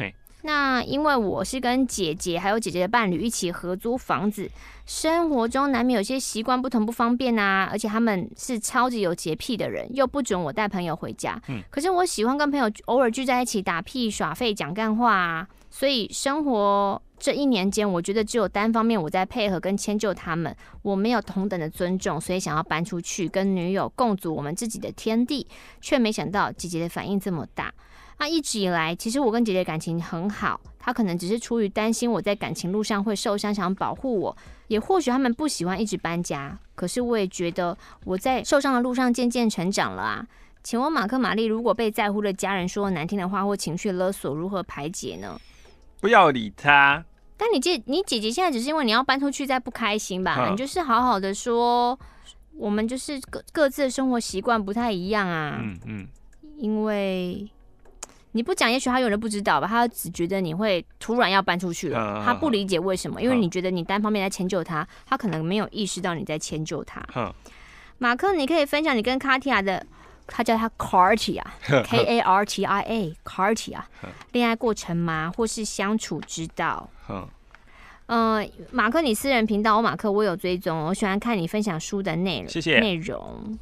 [0.42, 4.48] 那因为我是跟姐姐还有姐姐的伴侣一起合租房子，
[4.86, 11.40] 生活中难免有些习惯不同不方便啊，而且他们是超级有洁癖的人，又不准我带朋友回家。
[11.48, 25.44] 嗯，可是我喜欢跟朋友偶尔聚在一起打屁耍废讲干话啊，所以生活这一年间，我觉得只有单方面我在配合跟迁就他们，我没有同等的尊重，所以想要搬出去跟女友共组我们自己的天地，
[25.80, 27.74] 却没想到姐姐的反应这么大。
[28.20, 36.58] 那、啊、一直以来，其实我跟姐姐感情很好，她可能只是出于担心我在感情路上会受伤，想保护我，也或许他们不喜欢一直搬家。
[36.74, 40.26] 可是我也觉得我在受伤的路上渐渐成长了啊。
[40.64, 45.40] 请问马克玛丽，如果被在乎的家人说难听的话或情绪勒索，如何排解呢？
[46.00, 47.04] 不要理他。
[47.36, 50.50] 但你姐，你姐姐现在只是因为你要搬出去，在不开心吧？
[50.50, 51.96] 你就是好好的说，
[52.56, 55.60] 我们就是各各自的生活习惯不太一样啊。
[55.62, 56.08] 嗯嗯，
[56.56, 57.48] 因为。
[58.38, 59.66] 你不讲，也许他有人不知道吧？
[59.66, 67.04] 他只觉得你会突然要搬出去了，他不理解为什么，因为你觉得你单方面在迁就他，他可能没有意识到你在迁就他。
[67.98, 69.84] 马克，你可以分享你跟卡提亚的，
[70.28, 73.80] 他叫他 Cartia，K A R T I A，Cartia
[74.30, 75.32] 恋爱过程吗？
[75.36, 76.88] 或是相处之道？
[78.06, 83.58] 嗯，马克，你私人频道，我马克我有追踪，我喜欢看你分享书的内容，谢谢内容。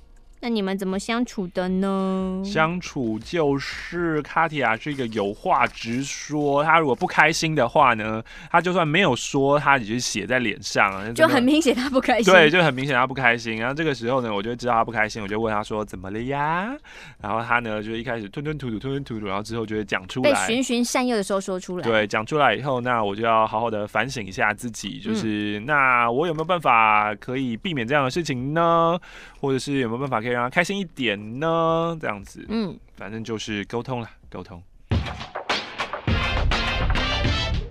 [0.46, 2.40] 那你们怎么相处的呢？
[2.44, 12.32] 相处就是卡提亚是一个有话直说，他如果不开心的话呢，他就算没有说，他也是写在脸上，就很明显他不开心。
[12.32, 13.56] 对，就很明显他不开心。
[13.56, 16.72] 然后这个时候呢，我就知道他不开心，我就问他说怎么了呀？
[17.20, 21.82] 然后他呢就一开始吞吞吐吐，吞吞吐吐，然后之后就会讲出来，被循循善诱的时候说出来。
[21.82, 28.96] 对，讲出来以后，那我就要好好的反省一下自己，就是、嗯、那我有没有办法可以避免这样的事情呢？
[29.40, 31.96] 或者是有没有办法可以让他开心一点呢？
[31.98, 34.62] 这样子，嗯，反正就是沟通了，沟通。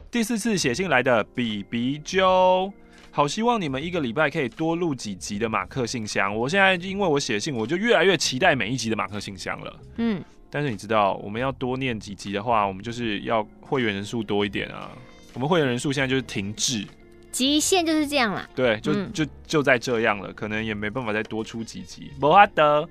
[0.09, 2.71] 第四次写信来的比比啾，
[3.11, 6.35] 好希望你们一个礼拜可以多录几集的马克信箱。
[6.35, 9.79] 我现在因为我写信，我就越来越期待每一集的马克信箱了。
[9.97, 14.89] 嗯，但是你知道，我们要多念几集的话，我们就是要会员人数多一点啊。
[15.33, 16.87] 我们会员人数现在就是停滞。
[17.35, 22.09] 极限就是这样啦，对，就就就在这样了，可能也没办法再多出几集。
[22.17, 22.87] 不好的，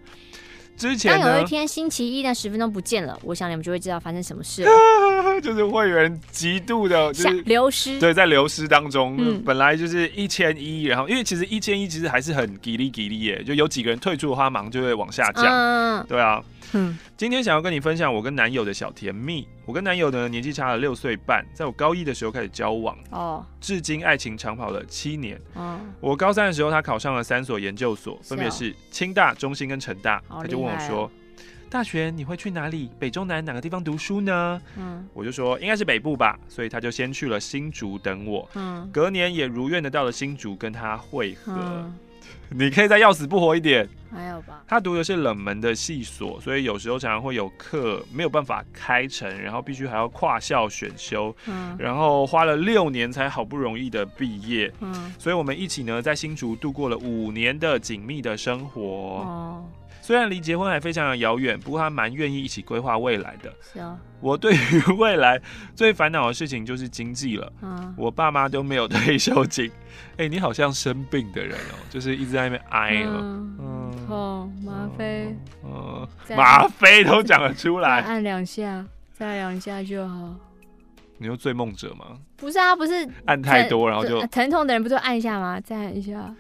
[0.77, 4.71] 之前当有一天星期一那十分钟不见了，我想你们就会知道发生什么事了，
[5.41, 16.45] 就是会员极度的就是流失，对，在流失当中，嗯、本来就是一千一，然后因为其实一千一其实还是很给力给力耶，就有几个人退出的话，忙就会往下降，嗯、对啊。
[16.75, 19.47] 嗯，今天想要跟你分享我跟男友的小甜蜜。
[19.65, 25.41] 我跟男友呢年纪差了六岁半，在我高一的时候开始交往，哦，至今爱情长跑了七年。
[25.55, 30.23] 嗯，我高三的时候，他考上了三所研究所，分别是清大、中兴跟成大。
[30.29, 31.11] 他就问我说
[31.71, 32.91] ：“大学你会去哪里？
[32.99, 38.49] 北中南哪个地方读书呢？”嗯，我就说应该是北部吧，所以他就先去了新竹等我。
[38.55, 41.89] 嗯，隔年也如愿的到了新竹跟他会合。
[42.51, 43.89] 你可以再要死不活一点。
[44.15, 44.63] 还有吧？
[44.67, 58.83] 他读的是冷门的系所，所以有时候常常会有课没有办法开成，然后必须还要跨校选修，嗯，然后花了六年才好不容易的毕业，嗯，所以我们一起呢在新竹度过了五年的紧密的生活。
[58.83, 59.65] 哦，
[60.01, 63.53] 虽然离结婚还非常的遥远，不过他蛮愿意一起规划未来的。
[63.61, 65.41] 是哦，我对于未来
[65.75, 67.53] 最烦恼的事情就是经济了。
[67.63, 69.71] 嗯，我爸妈都没有退休金。
[70.13, 73.19] 哎、欸，你好像生病的人哦、喔，就是一直在那边哀了。
[73.21, 78.01] 嗯，嗯痛，吗啡，嗯，吗啡都讲得出来。
[78.01, 80.35] 按两下，再两下就好。
[81.19, 82.19] 你说醉梦者吗？
[82.37, 85.61] 不是啊，不是按太多，然后就疼痛的人不就按一下吗？
[85.61, 86.35] 再按一下。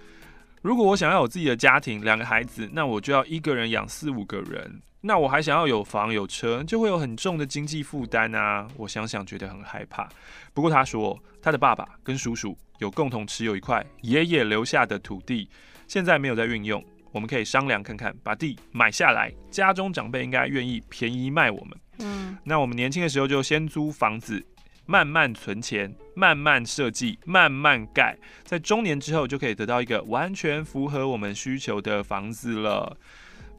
[0.63, 4.81] 如果我想要有自己的家庭，两个孩子，那我就要一个人养四五个人。
[5.03, 8.67] 那我还想要有房有车，就会有很重的经济负担啊！
[8.79, 10.09] 我想想觉得很害怕。
[10.55, 15.47] 不过他说，他的爸爸跟叔叔有共同持有一块爷爷留下的土地，
[15.87, 16.83] 现在没有在运用，
[17.15, 19.33] 我们可以商量看看，把地买下来。
[19.49, 21.79] 家中长辈应该愿意便宜卖我们。
[22.01, 24.45] 嗯，那我们年轻的时候就先租房子，
[24.85, 32.99] 慢慢存钱，慢慢设计，慢慢盖，在中年之后就可以得到一个完全符合我们需求的房子了。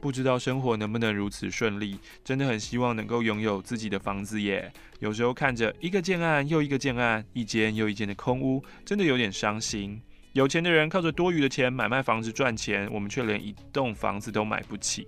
[0.01, 4.70] 不知道生活能不能如此顺利，真的很希望能够拥有自己的房子耶。
[4.99, 9.99] 有时候看着一个建案又一个建案，一间又一间的空屋，真的有点伤心。
[10.36, 15.07] 有钱的人靠着多余的钱买卖房子赚钱，我们却连一栋房子都买不起。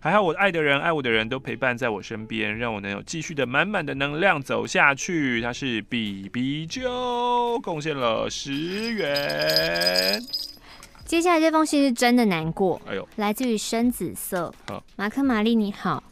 [0.00, 5.42] 还好我爱的人、爱我的人都陪伴在我身边，让我能有继续的满满的能量走下去。
[5.42, 10.18] 他是比比啾，贡献了十元。
[11.04, 14.50] 接下来这封信是真的难过，哎呦，来自于深紫色。
[14.68, 16.02] 好，马克玛丽你好，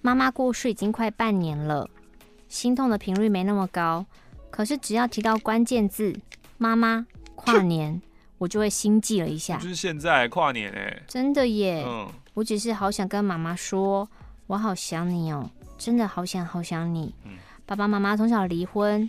[0.00, 1.86] 妈妈过世已经快半年了，
[2.48, 4.06] 心痛的频率没那么高，
[4.50, 6.18] 可是只要提到关键字
[6.56, 7.06] “妈妈”
[7.36, 8.02] 跨年，
[8.38, 9.56] 我就会心悸了一下。
[9.58, 11.84] 就是现在跨年哎，真的耶。
[11.86, 14.08] 嗯，我只是好想跟妈妈说，
[14.48, 17.14] 我好想你哦，真的好想好想你。
[17.24, 17.32] 嗯，
[17.64, 19.08] 爸爸妈妈从小离婚，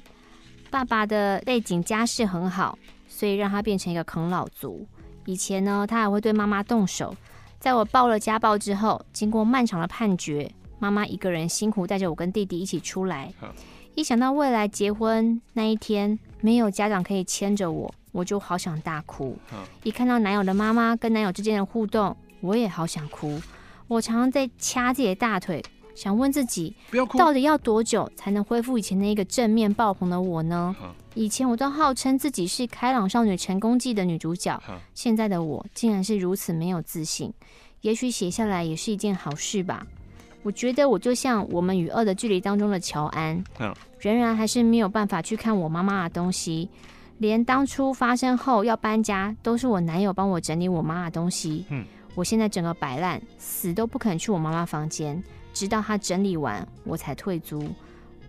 [0.70, 4.86] 爸爸的背景家世很好，所以让他变成一个啃老族。
[5.26, 7.16] 以前呢，他还会对妈妈动手。
[7.60, 10.50] 在我报了家暴之后，经过漫长的判决，
[10.80, 13.34] 妈妈一个人辛苦带着我跟弟弟一起出来。
[13.96, 19.38] 一想到未来结婚那一天没有家长可以牵着我，我就好想大哭。
[19.84, 23.40] 一看到男友的妈妈跟男友之间的互动，我也好想哭。
[23.88, 25.64] 我常常在掐自己的大腿，
[25.94, 26.76] 想问自己，
[27.16, 30.76] 到底要多久才能恢复以前那个正面爆棚的我呢？
[31.14, 34.60] 以前我都号称自己是开朗少女成功记的女主角，
[34.96, 37.32] 现在的我竟然是如此没有自信。
[37.82, 39.86] 也许写下来也是一件好事吧。
[40.42, 43.44] 我觉得我就像《我们与恶的距离》当中的乔安，
[44.00, 46.70] 仍然还是没有办法去看我妈妈的东西，
[47.18, 51.66] 连当初发生后要搬家，都是我男友帮我整理我妈的东西。
[51.70, 57.70] 嗯我现在整个摆烂，死都不肯去我妈妈房间，直到她整理完，我才退租。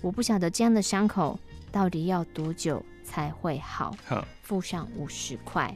[0.02, 1.38] 我不晓得这样的伤口。
[1.70, 3.94] 到底要多久才会好？
[4.42, 5.74] 付上五十块。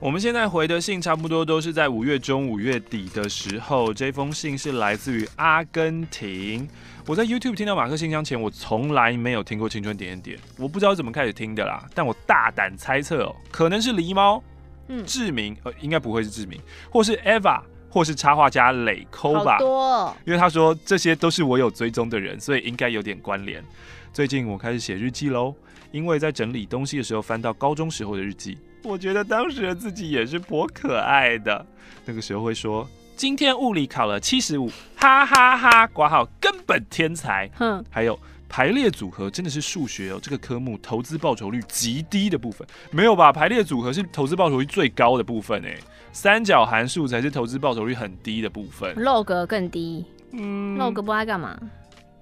[0.00, 3.92] 我们现在回的信差不多都是在五月中、五月底的时候。
[3.92, 6.66] 这封信是来自于阿根廷。
[7.06, 11.86] 我在 YouTube 听到马克信箱前，我从来没有听过青春点点点，我不知道怎么开始听的啦。
[11.94, 14.42] 但我大胆猜测哦，可能是狸猫，
[14.88, 16.58] 嗯，志明，呃，应该不会是志明，
[16.90, 17.60] 或是 Eva。
[17.92, 23.60] 或是插画家磊抠吧，多哦，因为他说这些都是我有追踪的人，所以应该有点关联。
[24.12, 25.52] 最近我开始写日记喽，
[25.90, 31.64] 因为在整理东西的时候翻到高中时候的日记，我觉得当时的自己也是颇可爱的。
[32.06, 37.50] 那个时候会说今天物理考了七十五，哈哈哈，挂号根本天才。
[37.54, 38.18] 哼，还有
[38.48, 43.30] 排列组合真的是数学哦，这个科目投资报酬率极低的部分，没有吧？
[43.32, 45.78] 排列组合是投资报酬率最高的部分诶。
[46.12, 50.04] 三角函数才是投资报酬率很低的部分，log 更低。
[50.32, 51.56] 嗯，log 不知道干嘛、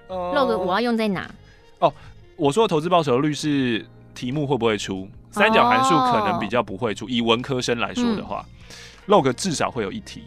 [0.08, 1.30] 呃、？log 我要用在哪？
[1.78, 1.90] 哦，
[2.36, 7.04] 我说的投资报酬率是题目会不会出，三角函数可能比较不会出。
[7.04, 8.44] 哦、以文科生来说的话、
[9.06, 10.24] 嗯、，log 至少会有一题。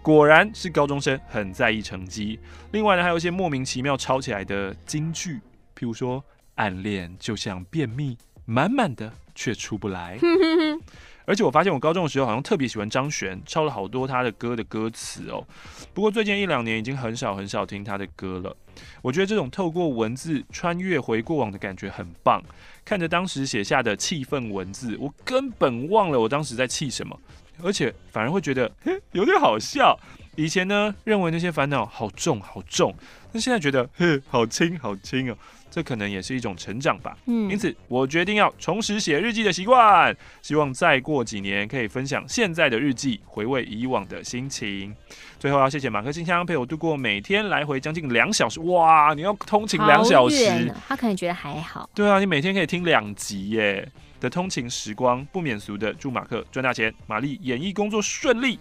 [0.00, 2.38] 果然是高中生很在意成绩。
[2.72, 5.34] 另外呢，还有一些莫名其妙抄起来的金句，
[5.76, 6.24] 譬如说
[6.54, 8.16] 暗恋就像便秘，
[8.46, 10.18] 满满的却出不来。
[11.28, 15.46] 而且我发现我高中的时候好像特别喜欢张悬，抄了好多他的歌的歌词哦。
[15.92, 18.56] 不过最近一两年已经很少很少听他的歌了。
[19.02, 22.42] 我觉得这种透过文字穿越回过往的感觉很棒。
[22.82, 27.20] 看着当时写下的气愤文字，我根本忘了我当时在气什么。
[27.62, 29.98] 而且反而会觉得嘿有点好笑。
[30.36, 32.94] 以前呢，认为那些烦恼好重好重，
[33.32, 35.36] 但现在觉得嘿，好轻好轻哦。
[35.70, 37.16] 这可能也是一种成长吧。
[37.26, 44.94] 嗯，因此我决定要重拾写日记的习惯，希望再过几年可以分享现在的日记，回味以往的心情。
[45.38, 48.58] 最后要谢谢马克信箱陪我度过每天来回将近两小时。
[48.60, 51.88] 哇，你要通勤两小时，他可能觉得还好。
[51.94, 53.88] 对啊，你每天可以听两集耶
[54.20, 58.58] 的通勤时光，不免俗的祝马克赚大钱，玛丽演艺工作顺利。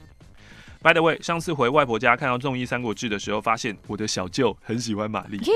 [0.83, 5.39] By the way，上次回外婆家看到综艺《三国志》的时候，发现我的小舅很喜欢玛丽。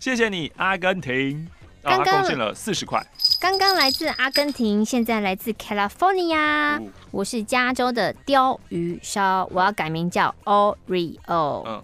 [0.00, 1.46] 谢谢你，阿根廷，
[1.82, 3.06] 刚刚贡献了四十块。
[3.38, 6.78] 刚刚来自阿根廷，现在来自 California。
[6.78, 11.64] 哦、我是加州的鲷鱼烧，我要改名叫 Oreo。
[11.66, 11.82] 嗯，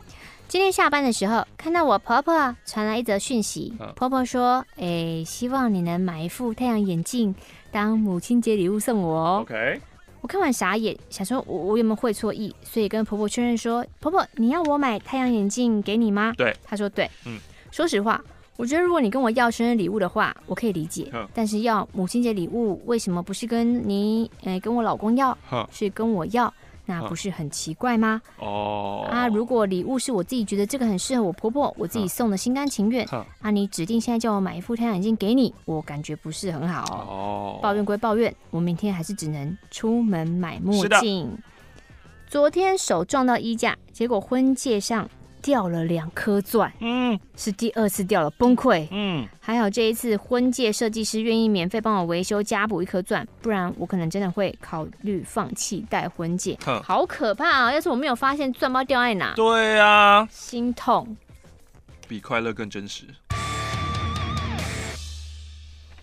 [0.48, 7.34] 今天下班的时候，看到我婆婆传来一则讯息，嗯、婆婆说：“哎、欸，希望你能买一副太阳眼镜
[7.70, 9.78] 当母亲节礼物送我。” OK。
[10.22, 17.08] 我看完傻眼，想说我我有没有会错意，所以跟婆婆确认说：“婆婆，你要我买太阳眼镜给你吗？”对，她说对。
[17.26, 17.38] 嗯，
[17.76, 18.18] 说实话，
[18.56, 21.10] 我觉得如果你跟我要生日礼物的话，我可以理解。
[21.12, 25.36] 嗯，但是要母亲节礼物，为什么不是跟你，呃，跟我老公要，
[25.70, 26.50] 是跟我要？
[26.86, 28.22] 那不是很奇怪吗？
[28.38, 33.06] 哦啊，如果礼物是我自己觉得这个很适合我婆婆，我自己送的心甘情愿，
[33.42, 36.82] 啊，你指定现在叫我买一副太阳眼镜给你，我感觉不是很好。
[37.06, 41.36] 哦，抱怨归抱怨，我明天还是只能出门买墨镜。
[42.26, 45.06] 昨天手撞到衣架，结果婚戒上。
[45.46, 57.72] 掉了两颗钻，嗯，是第二次掉了，崩溃，嗯，还好这一次婚戒设计师愿意免费帮我维修加补一颗钻，不然我可能真的会考虑放弃戴婚戒，呵好可怕啊！
[57.72, 61.16] 要是我没有发现钻包掉在哪，对啊，心痛，
[62.08, 63.04] 比快乐更真实。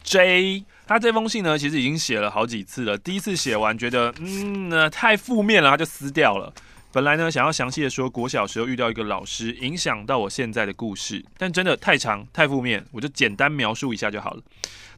[0.03, 6.53] J，他这封信呢，其实已经写了好几次了，第一次写完觉得，嗯，那太负面了，他就撕掉了。
[6.93, 14.43] 本来呢，想要详细的说国小时候遇到一个老师影响到我现在的故事，但真的太长太负面，我就简单描述一下就好了。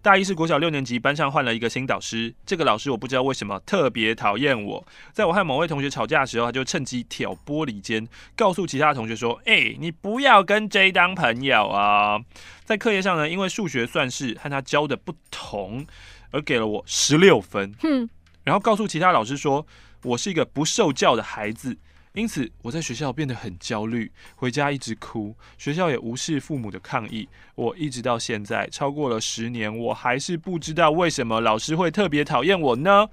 [0.02, 4.86] 大一是国小六年级，班上换了一个新导师，这个老师我不知道为什么特别讨厌我。
[5.14, 12.20] 在我和某位同学吵架的时候，他就趁机挑拨离间，告诉其他同学说：“哎、你不要跟 J 当朋友啊。”
[12.66, 15.88] 在课业上呢，因为数学算式和他教的不同，
[16.32, 17.74] 而给了我十六分。
[17.80, 18.10] 哼，
[18.44, 19.66] 然后告诉其他老师说
[20.06, 21.76] 我是一个不受教的孩子。
[22.14, 27.28] 因此，我在学校变得很焦虑，回家一直哭，学校也无视父母的抗议。
[27.56, 33.10] 我一直到现在，超过了十年，我还是不知道为什么老师会特别讨厌我呢？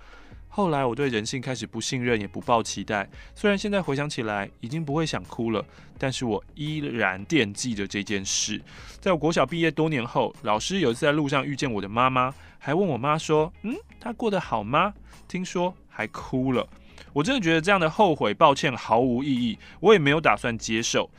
[0.48, 3.08] 后来，我对人性开始不信任，也不抱期待。
[3.34, 5.64] 虽然现在回想起来，已经不会想哭了，
[5.98, 8.62] 但是我依然惦记着这件事。
[9.00, 14.94] 在我国小毕业多年后，老师有一次在路上遇见我的妈妈，还问我妈说：“嗯，她过得好吗？”
[15.26, 16.68] 听说还哭了。
[17.12, 21.10] 我真的觉得这样的后悔、抱歉毫无意义，我也没有打算接受。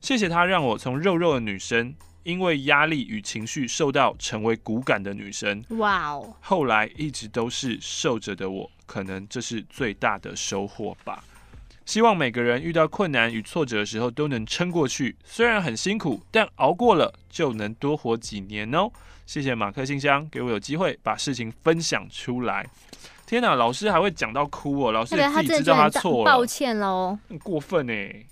[0.00, 5.62] 谢谢他让我从肉肉的女生，因为压力与情绪受到成为骨感的女生。
[5.78, 11.22] 哇哦后来一直都是瘦着的我，可能这是最大的收获吧。
[11.84, 18.88] 希望每个人遇到困难与挫折的时候都能撑过去，虽然很辛苦，但熬过了就能多活几年哦。
[19.26, 22.68] 谢谢马克信箱，给我有机会把事情分享出来。
[23.32, 24.92] 天哪，老师还会讲到哭哦！
[24.92, 28.26] 老师也自己知道他错了，抱歉喽，很过分哎。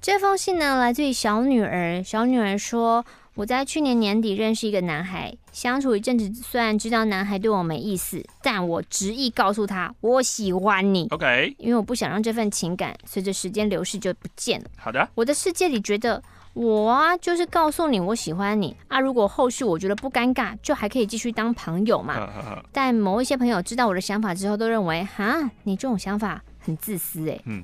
[0.00, 2.02] 这封信呢，来自于小女儿。
[2.02, 3.04] 小女儿说
[3.36, 11.08] ：“我在去年年底认识一个男孩，相处一阵子，虽然知道男孩对我没意思，但我执意告诉他我喜欢你。
[11.10, 14.66] OK，因为我不想让这份情感随着时间流逝就不见了。
[14.78, 16.22] 好的，我的世界里觉得。”
[16.54, 19.00] 我啊，就是告诉你我喜欢你啊。
[19.00, 22.28] 如果后续我觉得不尴尬，就还可以继续当朋友嘛。
[22.72, 27.40] 但某一些朋友知道我的想法之后，都认为哈，你这种想法很自私哎。
[27.46, 27.62] 嗯，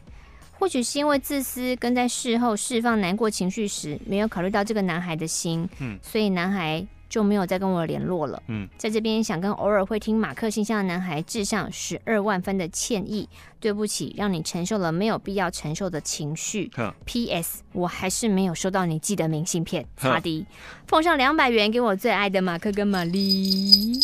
[0.59, 5.69] 或许是因为自私，跟在事后释放难过情绪时，没有考虑到这个男孩的心。
[5.81, 6.87] 嗯，所以男孩。
[7.19, 8.41] 就没有再跟我联络了。
[8.47, 16.71] 嗯，在这边想跟偶尔会听马克信箱的男孩致上十二万分的歉意，对不起，让你承受了没有必要承受的情绪。
[16.77, 17.65] 呵 P.S.
[17.73, 19.85] 我还是没有收到你寄的明信片。
[19.99, 20.47] 擦迪，
[20.87, 23.99] 奉上两百元给我最爱的马克跟玛丽。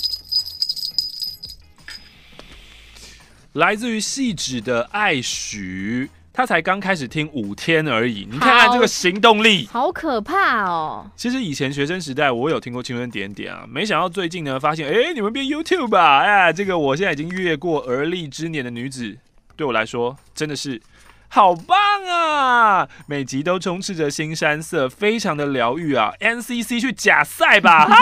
[3.52, 6.10] 来自于细致的爱许。
[6.36, 11.08] 他才刚开始听五天而已，你看看这个行动力，好可怕哦！
[11.14, 16.18] 其实以前学生时代我有听过青春点点啊，没想到最近呢发现，哎，你们变 YouTube 吧？
[16.18, 19.16] 哎，这个我现在已经越过而立之年的女子，
[19.54, 20.82] 对我来说真的是
[21.28, 21.78] 好棒
[22.10, 22.88] 啊！
[23.06, 27.86] 每集都充斥着新山色，非常的疗愈啊！NCC 去假赛吧！
[27.86, 27.96] 哈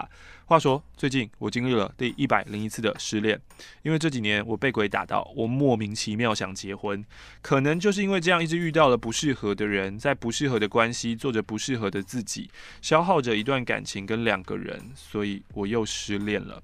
[0.00, 0.08] 哈。
[0.48, 3.40] 话说最近我经历了第一百零一次的失恋，
[3.82, 7.04] 因为这几年我被鬼打到，我莫名其妙想结婚，
[7.42, 12.48] 可能就是因为这样一直遇到了不适合的人，在不适合的关系做着不适合的自己，
[12.80, 16.62] 消耗着一段感情跟两个人，所以我又失恋了。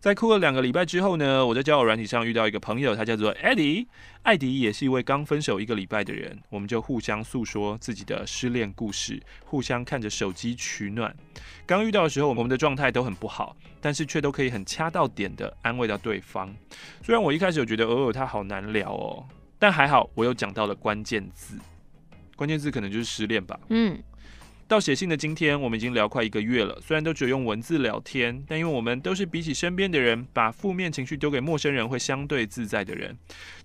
[0.00, 3.86] 在哭了两个礼拜之后呢，我在交友软体上遇到一个朋友，他叫做 Eddie，
[4.22, 11.14] 艾迪也是一位刚分手一个礼拜的人，我们就互相诉说自己的失恋故事，互相看着手机取暖。
[11.66, 16.54] 刚遇到的时候，我们的状态都很不好，但是却都可以很掐到点的安慰到对方。
[17.02, 19.26] 虽然我一开始有觉得偶尔他好难聊哦，
[19.58, 21.58] 但还好我有讲到了关键字，
[22.36, 23.58] 关键字可能就是失恋吧。
[23.70, 23.98] 嗯。
[24.68, 26.76] 到写信的今天，我们已经聊快一个月了。
[26.84, 33.16] 虽然都只有用文字聊天，但因为我们都是比起身边的人，把负面情绪丢给陌生人会相对自在的人。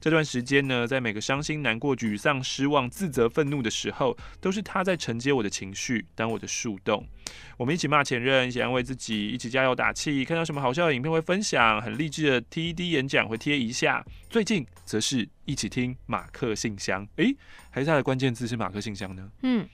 [0.01, 7.07] 这段时间呢，在每个伤心、难过、沮丧、失望、自责、愤怒的时候，都是他在承接我的情绪，当我的树洞。
[7.55, 10.25] 我们一起骂前任，一起安慰自己，一起加油打气。
[10.25, 14.03] 看到什么好笑的影片会分享，很励志的 TED 演讲会贴一下。
[14.27, 17.37] 最近则是一起听马克信箱，诶、欸，
[17.69, 19.29] 还是他的关键字是马克信箱呢？
[19.43, 19.69] 嗯，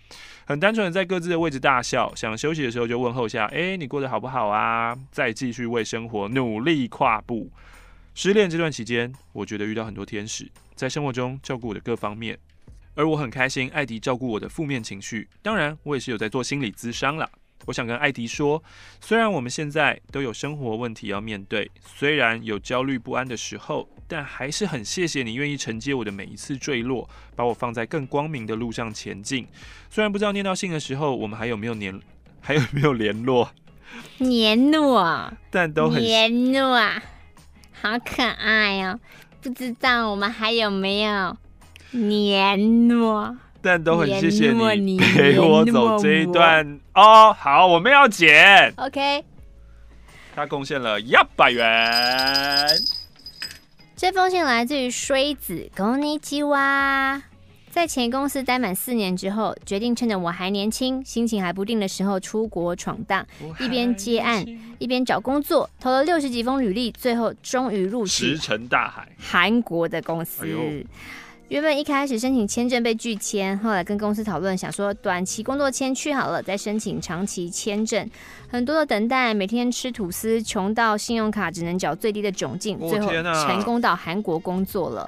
[0.46, 4.94] 很单纯的在各自的位置大笑，想休息的时候就问候一下，诶、欸，你过得好不好啊？
[5.10, 7.50] 再继续为生活努力跨步。
[8.20, 12.36] 失恋这段期间，我觉得遇到很多天使，在生活中照顾我的各方面，
[12.96, 15.30] 而我很开心，艾迪照顾我的负面情绪。
[15.44, 17.30] 当然，我也是有在做心理咨商啦。
[17.68, 18.64] 我想跟艾迪说，
[19.00, 29.48] 虽然我们现在都有生活问题要面对，虽然有焦虑不安的时候，但还是很谢谢你愿意承接我的每一次坠落，把我放在更光明的路上前进。
[29.92, 32.02] 虽然不知道念到信的时候，我们还有没有联，
[32.42, 33.52] 还有没有联络？
[34.18, 36.82] 联络，但都很联络，
[37.77, 38.99] 好可爱哦！
[39.43, 41.37] 不知道我们还有没有
[41.91, 43.37] 联络？
[43.61, 47.33] 但都很谢谢你陪我走这一段哦。
[47.33, 48.73] 好，我们要剪。
[48.77, 49.25] OK。
[50.35, 51.67] 他贡献了一百元。
[53.97, 57.23] 这封信来自于衰子，こんにちは。
[57.78, 63.24] 在前公司待满四年之后，决定趁着我还年轻、心情还不定的时候出国闯荡，
[63.60, 64.44] 一边接案
[64.80, 70.44] 一边找工作，投了六十几封履历，最后终于入职石沉大海韩国的公司。
[70.48, 70.84] 哎
[71.50, 78.10] 原本一开始申请签证被拒签，后来跟公司讨论，想说短期工作签去好了，再申请长期签证。
[78.50, 83.12] 很多的等待，每天吃吐司，穷到信用卡只能缴最低的窘境，最后
[83.46, 85.08] 成功到韩国工作了。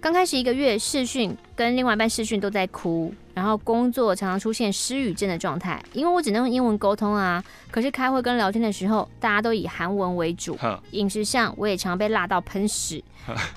[0.00, 7.42] 刚开始一个月试训跟另外一半试训都在哭，然后工作常常出现失语症的状态，因为我只能用英文沟通啊。
[7.70, 10.56] 可是开会跟聊天的时候，大家都以韩文为主。
[10.92, 13.02] 饮食上我也常常被辣到喷屎。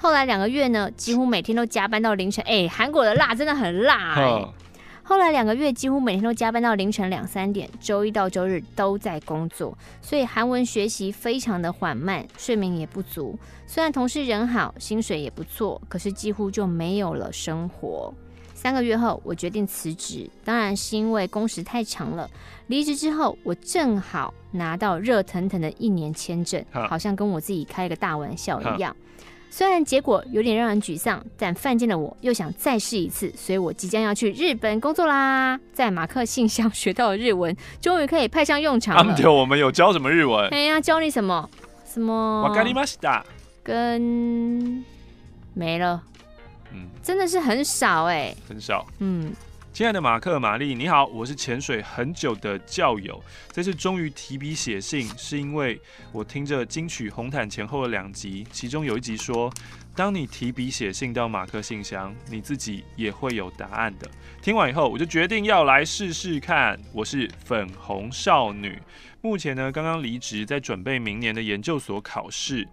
[0.01, 2.43] 后来两个月呢，几乎每天都加班到凌晨。
[2.47, 4.45] 哎，韩国的辣真的很辣哎。
[5.09, 13.35] 后来两个月几乎每天都加班到凌晨两三点，周一到周日都在工作，所以韩文学习非常的缓慢，睡眠也不足。
[13.65, 18.13] 虽然同事人好，薪水也不错，可是几乎就没有了生活。
[18.53, 22.29] 三个月后，我决定辞职，当然是因为工时太长了。
[22.67, 28.95] 离职之后，我正好拿到热腾腾的一年签证，好像跟我自己开了个大玩笑一样。
[29.50, 35.58] 虽然结果有点让人沮丧，但犯贱的我又想再试一次，所以我即将要去日本工作啦。
[35.72, 39.14] 在马克信箱学到的日文，终于可以派上用场了。
[39.16, 40.48] 对，我们有教什么日文？
[40.48, 41.48] 哎呀，教你什么？
[41.84, 42.48] 什么？
[42.48, 43.22] わかりました。
[43.62, 44.84] 跟
[45.54, 46.02] 没了。
[46.72, 48.84] 嗯，真的是很少哎、欸，很少。
[48.98, 49.32] 嗯。
[49.71, 55.79] 亲爱的马克、玛丽，你好，我是潜水很久的教友，这次终于提笔写信，是因为
[56.11, 59.49] 我听着金曲红毯前后的两集，其中有一集说，
[59.95, 64.09] 当你提笔写信到马克信箱，你自己也会有答案的。
[64.41, 66.77] 听完以后，我就决定要来试试看。
[66.91, 68.77] 我是粉红少女，
[69.21, 72.67] 目前呢刚刚离职，在准备明年的研究所考试。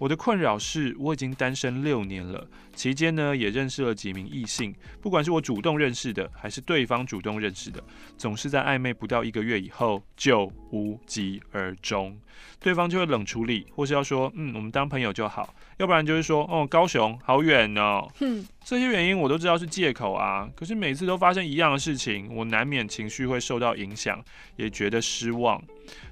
[0.00, 7.84] 我的困扰是，我已经单身六年了，期间呢也认识了几名异性，不管是我主动认识的，还是对方主动认识的，
[8.16, 12.18] 总是在暧昧不到一个月以后就无疾而终，
[12.58, 24.18] 对方就会冷处理，或是要说，嗯，我们当朋友就好，要不然就是说，哦，高雄好远哦，哼，这些原因我都知道是借口啊，可是每次都发生一样的事情，我难免情绪会受到影响，
[24.56, 25.62] 也觉得失望。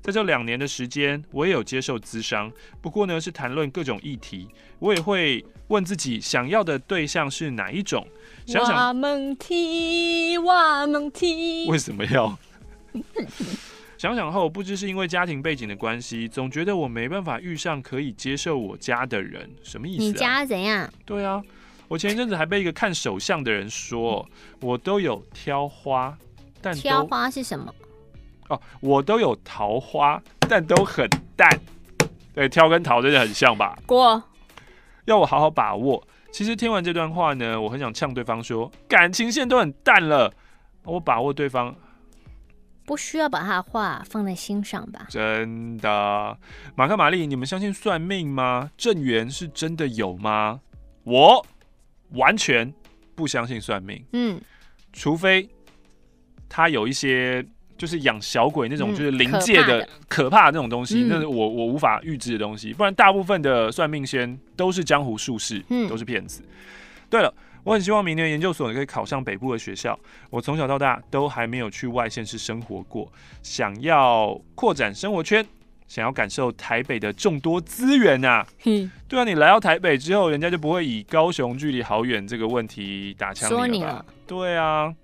[0.00, 4.48] 在这两年的时间，我也有接受咨商，不过呢是谈论各种议题，
[4.80, 8.04] 我也会问自己想要的对象是哪一种。
[8.44, 12.36] 想想，我们踢，我们踢，为什么要？
[13.96, 19.48] 想想后，不知是因为家庭背景的关系，总觉得我没办法遇上可以接受我家的人。
[19.62, 20.06] 什么意思啊？
[20.06, 20.92] 你家怎样？
[21.06, 21.40] 对啊，
[21.86, 24.28] 我前一阵子还被一个看手相的人说，
[24.60, 26.18] 我都有挑花，
[26.60, 27.72] 但挑花是什么？
[28.48, 31.48] 哦，我都有桃花，但都很淡。
[32.38, 33.76] 对，挑跟逃真的很像吧？
[33.84, 34.22] 过，
[35.06, 36.06] 要我好好把握。
[36.30, 40.32] 其实听完这段话呢，我很想呛对方说，感情线都很淡了，
[40.84, 41.74] 我把握对方。
[42.86, 45.06] 不需要把他的话放在心上吧？
[45.08, 46.38] 真的，
[46.76, 48.70] 马克玛丽，你们相信算命吗？
[48.76, 50.60] 正缘是真的有吗？
[51.02, 51.44] 我
[52.10, 52.72] 完全
[53.16, 54.06] 不相信算命。
[54.12, 54.40] 嗯，
[54.92, 55.50] 除非
[56.48, 57.44] 他有一些
[57.78, 62.74] 就是养小鬼那种，就是灵界的可怕的那种东西，那是我我无法预知的东西。
[62.74, 66.42] 不然，大部分的算命仙都是江湖术士，都是骗子。
[67.08, 67.32] 对了。
[67.64, 69.98] 我很希望明年研究所可以考上北部的学校。
[70.30, 73.12] 我从小到大都还没有去外县市生活过，
[73.42, 75.44] 想要扩展生活圈，
[75.86, 78.46] 想要感受台北的众多资源啊。
[78.64, 84.04] 嗯，对啊，你来到台北之后，人家就不会以高雄距离好远这个问题打枪你了吧？
[84.26, 84.94] 对啊，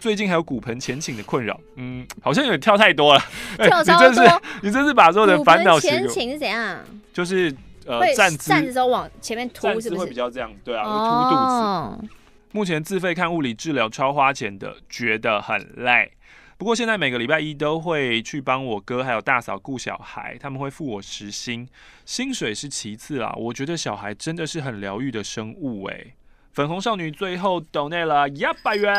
[0.00, 3.20] 最近还有骨盆前倾的困扰，嗯，好像有点跳太多了。
[3.58, 6.78] 跳超多，你真是你真是把所有的烦恼前倾是怎样？
[7.12, 7.54] 就是。
[7.88, 10.50] 呃，站姿站的时候往前面凸，是不是会比较这样？
[10.64, 12.14] 对啊，会凸肚子。
[12.50, 16.10] 目前自费看物理治疗超花钱的，觉得很累。
[16.58, 21.68] 不过现在每个礼拜一都会去帮我哥还有大嫂顾小孩，他们会付我时薪，
[22.04, 23.32] 薪水是其次啦。
[23.36, 26.06] 我觉得小孩真的是很疗愈的生物哎。
[26.54, 28.92] 粉红少女最后 donate 了一百元。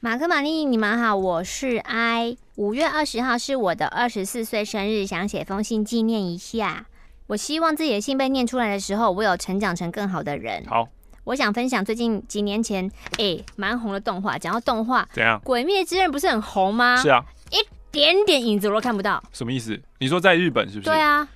[0.00, 2.36] 马克玛丽，你们好，我是 I。
[2.54, 6.86] 五月二十号是我的二十四岁生日，想写封信纪念一下。
[7.26, 10.64] 我希望自己的信被念出来的时候，我有成长成更好的人。
[10.68, 10.88] 好，
[11.24, 12.88] 我想分享最近几年前，
[13.18, 14.38] 哎，蛮红的动画。
[14.38, 15.40] 讲到动画，怎样？
[15.42, 16.94] 鬼灭之刃不是很红吗？
[16.98, 17.56] 是啊，一
[17.90, 19.20] 点点影子我都看不到。
[19.32, 19.76] 什么意思？
[19.98, 20.90] 你说在日本是不是？
[20.90, 21.26] 对啊，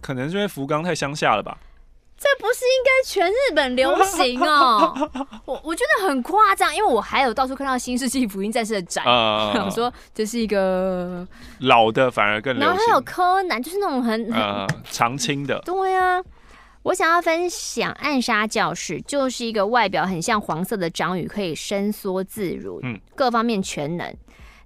[0.00, 1.56] 可能是因为福冈太乡下了吧。
[2.18, 4.92] 这不是应该全日本流行哦？
[5.46, 11.24] 我我觉得很夸张，因为我还有到处看到《新世纪福音战士》的展，我 想说这是一个
[11.60, 12.68] 老的反而更流行。
[12.68, 15.60] 然后还有柯南，就是那种很呃长青的。
[15.64, 16.20] 对啊，
[16.82, 24.12] 我想要分享《暗杀教室》，就是一个外表很像黄色的章鱼，可以伸缩自如，嗯，各方面全能。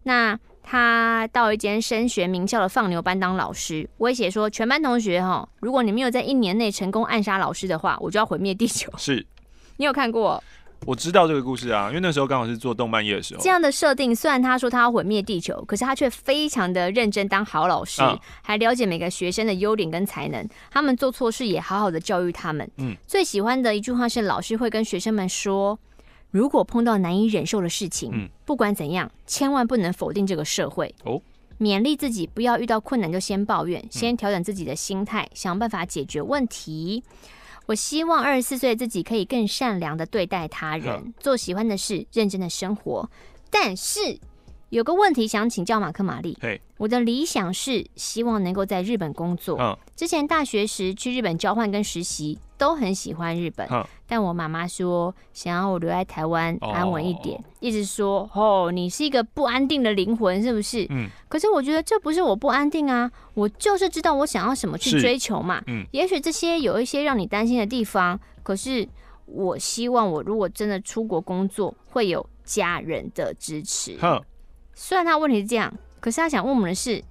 [0.04, 9.26] 那他到一间升学名校的放牛班当老师，威胁说：“全班同学哈，如果你没有在一年内成功暗杀老师的话，我就要毁灭地球。”是，
[9.76, 10.42] 你有看过？
[10.84, 13.40] 我知道这个故事啊，因为那时候刚好是做动漫业的时候。
[13.40, 22.68] 这样的设定，虽然他说他要毁灭地球，可是他却非常的认真当好老师，啊、还了解每个学生的优点跟才能，他们做错事也好好的教育他们。
[22.78, 25.78] 嗯，最喜欢的一句话是老师会跟学生们说。
[26.32, 31.22] 如果碰到难以忍受的事情，嗯，不管怎样，千万不能否定这个社会哦。
[31.60, 37.04] 勉励自己，不要遇到困难就先抱怨，先调整自己的心态，想办法解决问题。
[37.66, 43.08] 我希望二十四岁自己可以更善良的对待他人，做喜欢的事，认真的生活。
[43.50, 44.18] 但是
[44.70, 49.78] 有个问题想请教马克玛丽，嘿，我的理想是希望能够在日本工作。
[49.94, 52.38] 之前大学时去日本交换跟实习。
[52.62, 53.68] 都很喜欢日本，
[54.06, 60.86] 但我妈妈说想要我留在台湾安稳一点，一直说哦，你是一个不安定的灵魂，是不是？
[60.90, 61.08] 嗯。
[61.28, 65.60] 可是我觉得这不是我不安定啊，我就是知道我想要什么去追求嘛。
[65.66, 65.84] 嗯。
[65.90, 68.88] 也许这些有一些让你担心的地方，可是
[69.26, 73.98] 我希望我如果真的出国工作，会有家人的支持。
[74.72, 77.02] 虽然他问题是这样，可是他想问我们的是。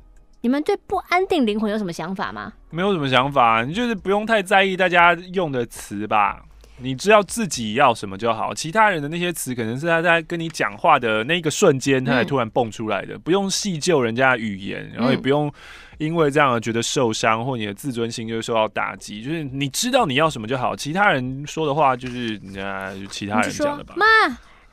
[0.43, 2.51] 你们对不安定灵魂有什么想法吗？
[2.71, 6.41] 没有什么想法，你就是不用太在意大家用的词吧。
[6.77, 15.51] 你知道自己要什么就好，其他人的那些词可能是他在跟你讲话的那个瞬间，他才突然蹦出来的，嗯、不用细究人家的语言，然后也不用
[15.99, 19.21] 因为这样而觉得受伤或你的自尊心就会受到打击。
[19.21, 23.93] 就是你知道你要什么就好，其他人说的话就是啊，就其他人讲的吧。
[23.95, 24.05] 妈。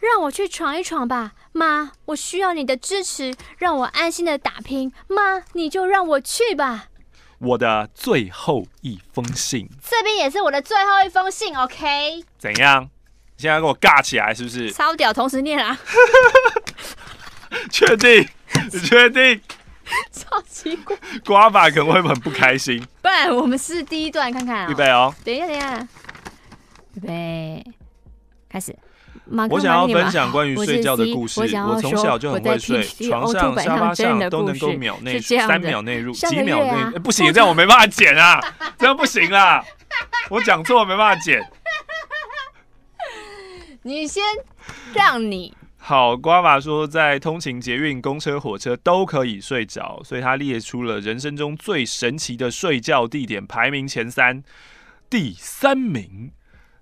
[0.00, 4.92] 让我去闯一闯吧，妈，我需要你的支持，让我安心的打拼。
[5.08, 6.84] 妈，你就让我去吧。
[7.38, 12.24] 我的最后一封信，这边也是我的最后一封信，OK？
[12.38, 12.84] 怎样？
[13.36, 14.72] 你现在跟我尬起来是不是？
[14.72, 15.78] 超屌，同时念啊！
[17.70, 18.28] 确定？
[18.72, 19.40] 你确定？
[20.12, 22.84] 超奇怪，瓜爸可能会很不开心。
[23.00, 24.70] 不然我们试第一段看看啊。
[24.70, 25.14] 预备哦。
[25.24, 25.88] 等一下，等一下。
[26.94, 27.64] 预备，
[28.48, 28.76] 开始。
[29.50, 31.40] 我想要分享关于睡觉的故事。
[31.40, 38.40] 我从小就很会睡，床上、沙发上都能够秒内三秒内入，几秒内不 行，这样我没办法剪啊，
[38.78, 39.64] 这样不行啦，
[40.30, 41.42] 我讲错没办法剪。
[43.82, 44.22] 你先
[44.94, 54.42] 让你好，瓜娃说在通勤、捷运、公车、火车都可以睡着，所以他列出了人生中最神奇的睡觉地点，排名前三，
[55.08, 56.32] 第三名。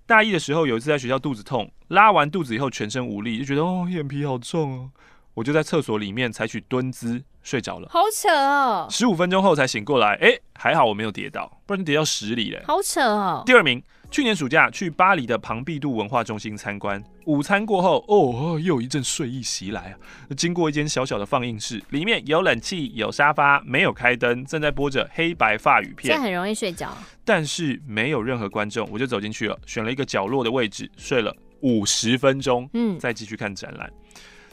[0.06, 4.90] 大一的时候，有一次在学校肚子痛，拉完肚子以后全身无力，就觉得哦眼皮好重哦，
[5.34, 8.86] 我就在厕所里面采取蹲姿睡着了，好扯哦。
[8.88, 12.62] 十五分钟后才醒过来，哎、欸，还好我没有跌倒，不然跌到十里嘞。
[12.66, 13.42] 好扯哦。
[13.44, 13.82] 第二名，
[14.16, 19.98] 去年暑假去巴黎的庞毕度文化中心参观，午餐过后，哦，又有一阵睡意袭来啊。
[20.34, 26.96] 经过一间小小的放映室，里面有冷气，有沙发，没有开灯，正在播着黑白法语片，这很容易睡着。
[27.26, 33.92] 但是没有任何观众，我就走进去了，选了一个角落的位置，睡了五十分钟，嗯，再继续看展览。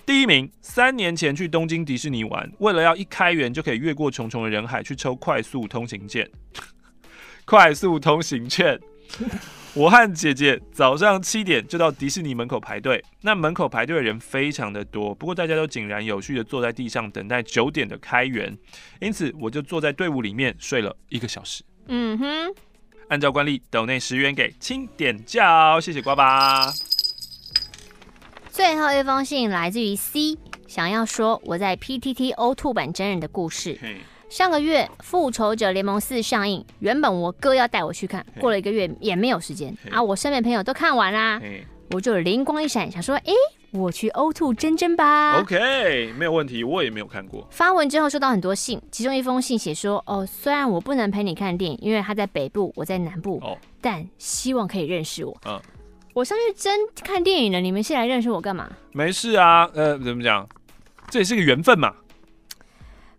[0.05, 6.30] 第一名，三年前去东京迪士尼玩，为了要一开园就可以越过重重的人海去抽快速通行券。
[7.45, 8.80] 快速通行券，
[9.76, 13.03] 我和姐姐早上七点就到迪士尼门口排队。
[13.22, 18.55] 那门口排队的人非常的多，不过大家都井然有序的坐在地上等待九点的开园，
[19.01, 21.64] 因此我就坐在队伍里面睡了一个小时。
[21.88, 22.53] 嗯哼，
[23.07, 26.72] 按照惯例，斗内十元给清点教，谢谢瓜爸。
[28.51, 30.38] 最后一封信来自于 C，
[30.68, 33.80] 想要说我在 PTT 呕吐版真人的故事。
[34.34, 40.02] 上个月《复仇者联盟四》上映，原本我哥要带我去看，过了一个月也没有时间啊。
[40.02, 41.40] 我身边朋友都看完啦，
[41.92, 43.32] 我就灵光一闪，想说，哎，
[43.74, 45.40] 我去呕吐真真吧。
[45.40, 47.48] OK，没有问题，我也没有看过。
[47.52, 55.38] 发文之后收到很多信，其中一封信写说，哦，虽然我不能陪你看电影，因为他在北部，我在南部，哦，但希望可以认识我。
[55.46, 55.62] 嗯。
[56.16, 58.68] 我上去真看电影了，你们先来认识我干嘛？
[58.94, 60.50] 没事啊，呃，怎么讲？
[61.12, 61.94] 这也是个缘分嘛。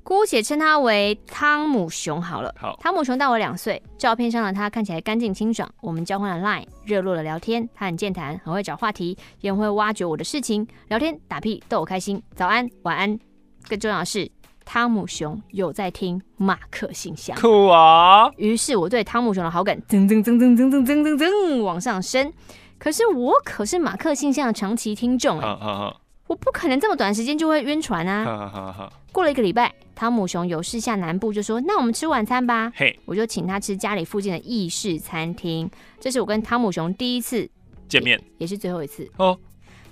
[0.04, 2.54] 姑且称他为汤姆熊好了。
[2.60, 5.66] 好，汤姆熊大我两岁，照片上的他看起来干净清爽。
[5.80, 7.66] 我们交换了 Line，热络的聊天。
[7.74, 10.68] 他很健谈，很会找话题，也很会挖掘我的事情。
[10.88, 12.22] 聊天打屁逗我开心。
[12.36, 13.18] 早安，晚安。
[13.66, 14.30] 更重要的是，
[14.66, 17.34] 汤姆熊有在听马克信箱。
[17.40, 18.30] 酷啊！
[18.36, 22.30] 于是我对汤姆熊的好感增增增增增增增增增往上升。
[22.78, 25.96] 可是我可是马克信箱的长期听众哎，
[26.26, 28.90] 我不可能这么短时间就会晕船啊！
[29.10, 35.70] 过了一个礼拜，汤姆熊有事下南部，就说：“那我们吃晚餐吧。”嘿，我就请他吃家里附近的意式餐厅。
[36.00, 37.48] 这是我跟汤姆熊第一次
[37.88, 39.38] 见面，也是最后一次哦。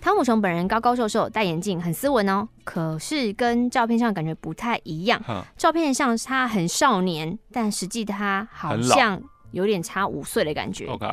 [0.01, 2.49] 汤姆熊本人高高瘦瘦，戴眼镜，很斯文哦。
[2.65, 5.23] 可是跟照片上感觉不太一样。
[5.57, 9.23] 照片上他很少年，但实际他好像
[9.53, 10.87] 有点差五岁的感觉。
[10.87, 11.07] OK。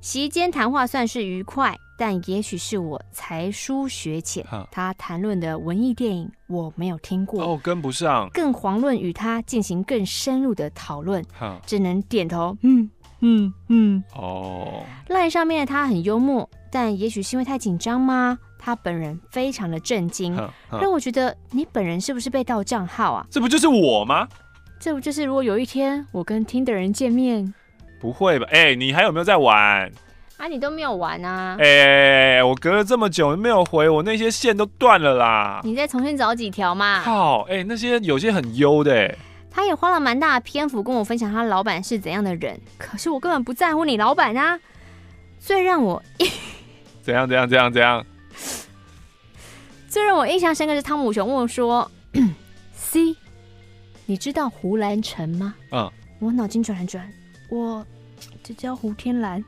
[0.00, 4.44] 席间谈话算是愉快，但也许是我才疏学浅。
[4.70, 8.28] 他谈论的文艺电影我没有听过，哦，跟不上。
[8.32, 11.24] 更遑论与他进行更深入的讨论，
[11.66, 12.88] 只能点头，嗯
[13.20, 14.02] 嗯嗯。
[14.14, 18.38] 哦，LINE 上面的他很幽默，但也许是因为太紧张吗？
[18.56, 20.34] 他本人非常的震惊，
[20.70, 23.26] 让我觉得你本人是不是被盗账号啊？
[23.30, 24.28] 这不就是我吗？
[24.80, 27.52] 这不就是如果有一天我跟听的人见面？
[28.00, 28.46] 不会吧？
[28.50, 29.90] 哎、欸，你还有没有在玩？
[30.36, 31.56] 啊，你都没有玩啊？
[31.58, 35.60] 哎、欸，我隔了这么久没有回，我那些线都断了啦。
[35.64, 37.00] 你再重新找几条嘛。
[37.00, 39.14] 好，哎、欸，那些有些很优的。
[39.50, 44.60] 他也花了蛮大的篇幅跟我分享他老板是怎样的人，可是我根本不在乎你老板啊。
[45.40, 46.00] 最让我
[47.02, 48.04] 怎样怎样怎样怎样？
[49.88, 51.90] 最让我印象深刻是汤姆熊问我说：
[52.74, 53.16] “C，
[54.06, 55.90] 你知道胡兰成吗？”嗯，
[56.20, 57.10] 我脑筋转了转。
[57.48, 57.86] 我
[58.42, 59.42] 就叫胡天蓝，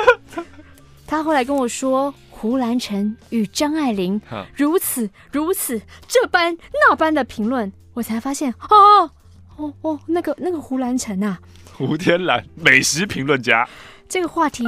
[1.06, 4.20] 他后来跟我说，胡兰成与张爱玲
[4.54, 9.10] 如此如此这般那般的评论，我才发现哦
[9.56, 11.38] 哦哦，那个那个胡兰成啊，
[11.72, 13.68] 胡天蓝美食评论家，
[14.08, 14.64] 这个话题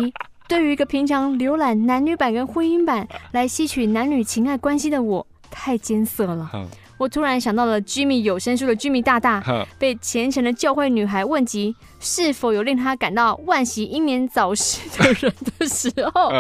[0.49, 6.51] 对于一个平常浏览男女版跟婚姻版来吸取男女情爱关系的我，太艰涩了。
[6.99, 9.42] 我突然想到了居米有声书的居米大大，
[9.78, 16.30] 被虔诚的教会女孩问及是否有令他感到惋惜英年早逝的人的时候，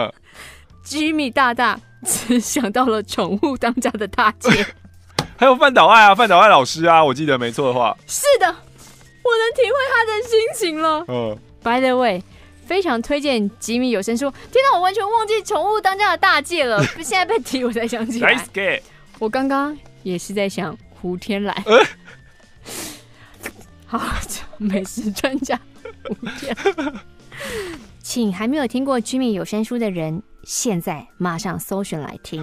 [0.82, 4.66] 居米大大只想到了宠物当家的大姐，
[5.36, 11.04] 还有范岛爱啊，范岛爱老师啊，我记得没错的话，是的，我能体会他的心情了。
[11.08, 12.22] 嗯，By the way，
[12.64, 14.30] 非常推荐吉米有声书。
[14.50, 18.42] 天哪，我完全忘记宠物当家的大姐了， 现在被提我才想起来。
[19.18, 19.76] 我刚刚。
[20.06, 21.84] 也是在想胡天来，呃、
[23.98, 24.00] 好，
[24.56, 25.58] 美食专家
[26.04, 26.94] 胡天蓝，
[28.00, 32.40] 请还没有听过居民有声书的人，现在马上搜寻来听。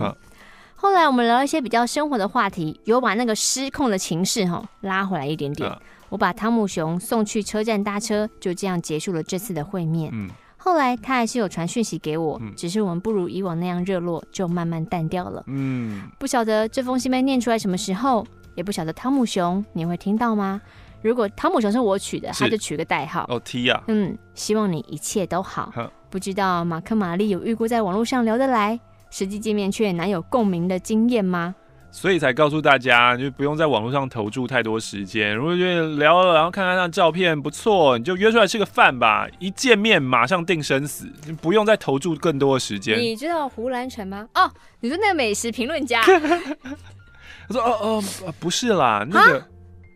[0.76, 5.70] 后来我们聊一些比较生活的话题，有把那个失控的情势哈拉回来一点点。
[5.70, 10.12] 好我把汤姆熊送去车站搭车，就这样结束了这次的会面。
[10.14, 10.30] 嗯
[10.64, 15.44] 后来他还是有传讯息给我，嗯、只是我们不如以往那样热络，就慢慢淡掉了。
[15.48, 18.26] 嗯，不晓得这封信被念出来什么时候，
[18.56, 20.62] 也不晓得汤姆熊你会听到吗？
[21.02, 23.26] 如果汤姆熊是我取的，他就取个代号。
[23.28, 23.84] 哦，T 呀。
[23.90, 25.74] 嗯，希望你一切都好。
[26.10, 28.80] 不知道马克玛丽有遇过在网络上聊得来，
[29.10, 31.54] 实际见面却难有共鸣的经验吗？
[31.96, 35.34] 所以才告诉大家，就不用在网络上投注太多时间。
[35.36, 39.28] 如果觉得聊了，然后看看那照片不错，你就约出来吃个饭吧。
[39.38, 42.98] 一见面马上定生死，你不用再投注更多的时间。
[42.98, 44.28] 你知道胡兰成吗？
[44.34, 46.02] 哦，你说那个美食评论家。
[47.48, 49.48] 他说：“哦哦，不是啦，那个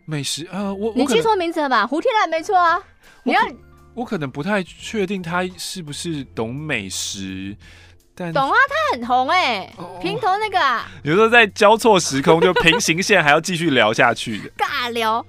[0.06, 1.84] 美食呃，我你记错名字了吧？
[1.84, 2.80] 胡天岚没错啊。
[3.24, 3.40] 你要
[3.94, 7.56] 我可能不太确定他是不是懂美食。”
[8.32, 10.88] 懂啊，他很红哎、欸，哦、平头那个啊。
[11.02, 14.50] 有时候在交错时空，就平行线还要继续聊下去的。
[14.58, 15.24] 尬聊。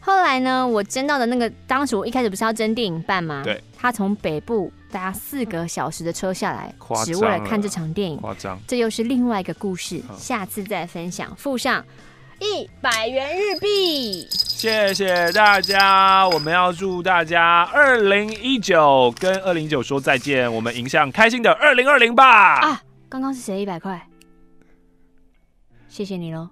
[0.00, 3.42] 后来呢，我争到的那个，当时我一开始不是要争电影办吗？
[3.44, 3.62] 对。
[3.76, 6.74] 他从北部搭四个小时的车下来，
[7.04, 8.16] 只为了看这场电影。
[8.16, 8.58] 夸张。
[8.66, 11.34] 这又是另外一个故事，下次再分享。
[11.36, 11.84] 附上。
[12.40, 16.28] 一百元日币，谢谢大家！
[16.28, 22.60] 我们要祝大家二零一九跟二零一九说再见，我们迎向开心的二零二零吧！
[22.60, 24.06] 啊，刚刚是谁一百块？
[25.88, 26.48] 谢谢你喽。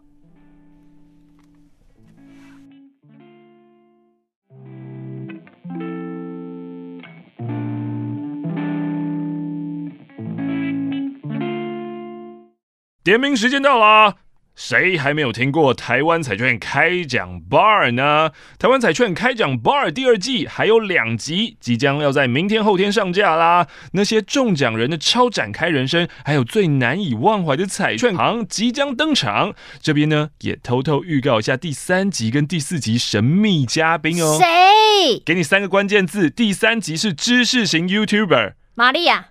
[13.05, 14.17] 点名时间到了。
[14.57, 18.31] 谁还没有听过台湾彩券开奖 bar 呢？
[18.59, 23.67] 台湾彩券开奖 bar 第二季还有两集，即将要在明天后天上架啦。
[23.93, 29.55] 那些中奖人的超展开人生，还有最难以忘怀的彩券行即将登场。
[29.83, 34.39] 这边呢，也偷偷预告一下第三集跟第四集神秘嘉宾哦。
[34.41, 35.21] 谁？
[35.27, 39.27] 给你三个关键字：第三集是知识型 YouTuber 玛利亚，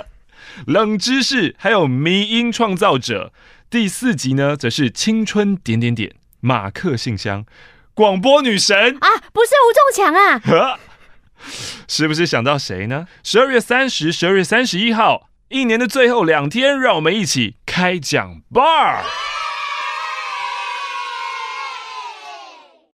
[0.66, 3.32] 冷知识，还有迷音创造者。
[3.70, 7.44] 第四集呢，则是青春点点点马克信箱
[7.92, 10.78] 广播女神啊，不是吴仲强啊，
[11.86, 13.06] 是不是想到谁呢？
[13.22, 19.02] 十二月三十、十二月三十一号，一年的最后两天，让我们一起开讲 bar。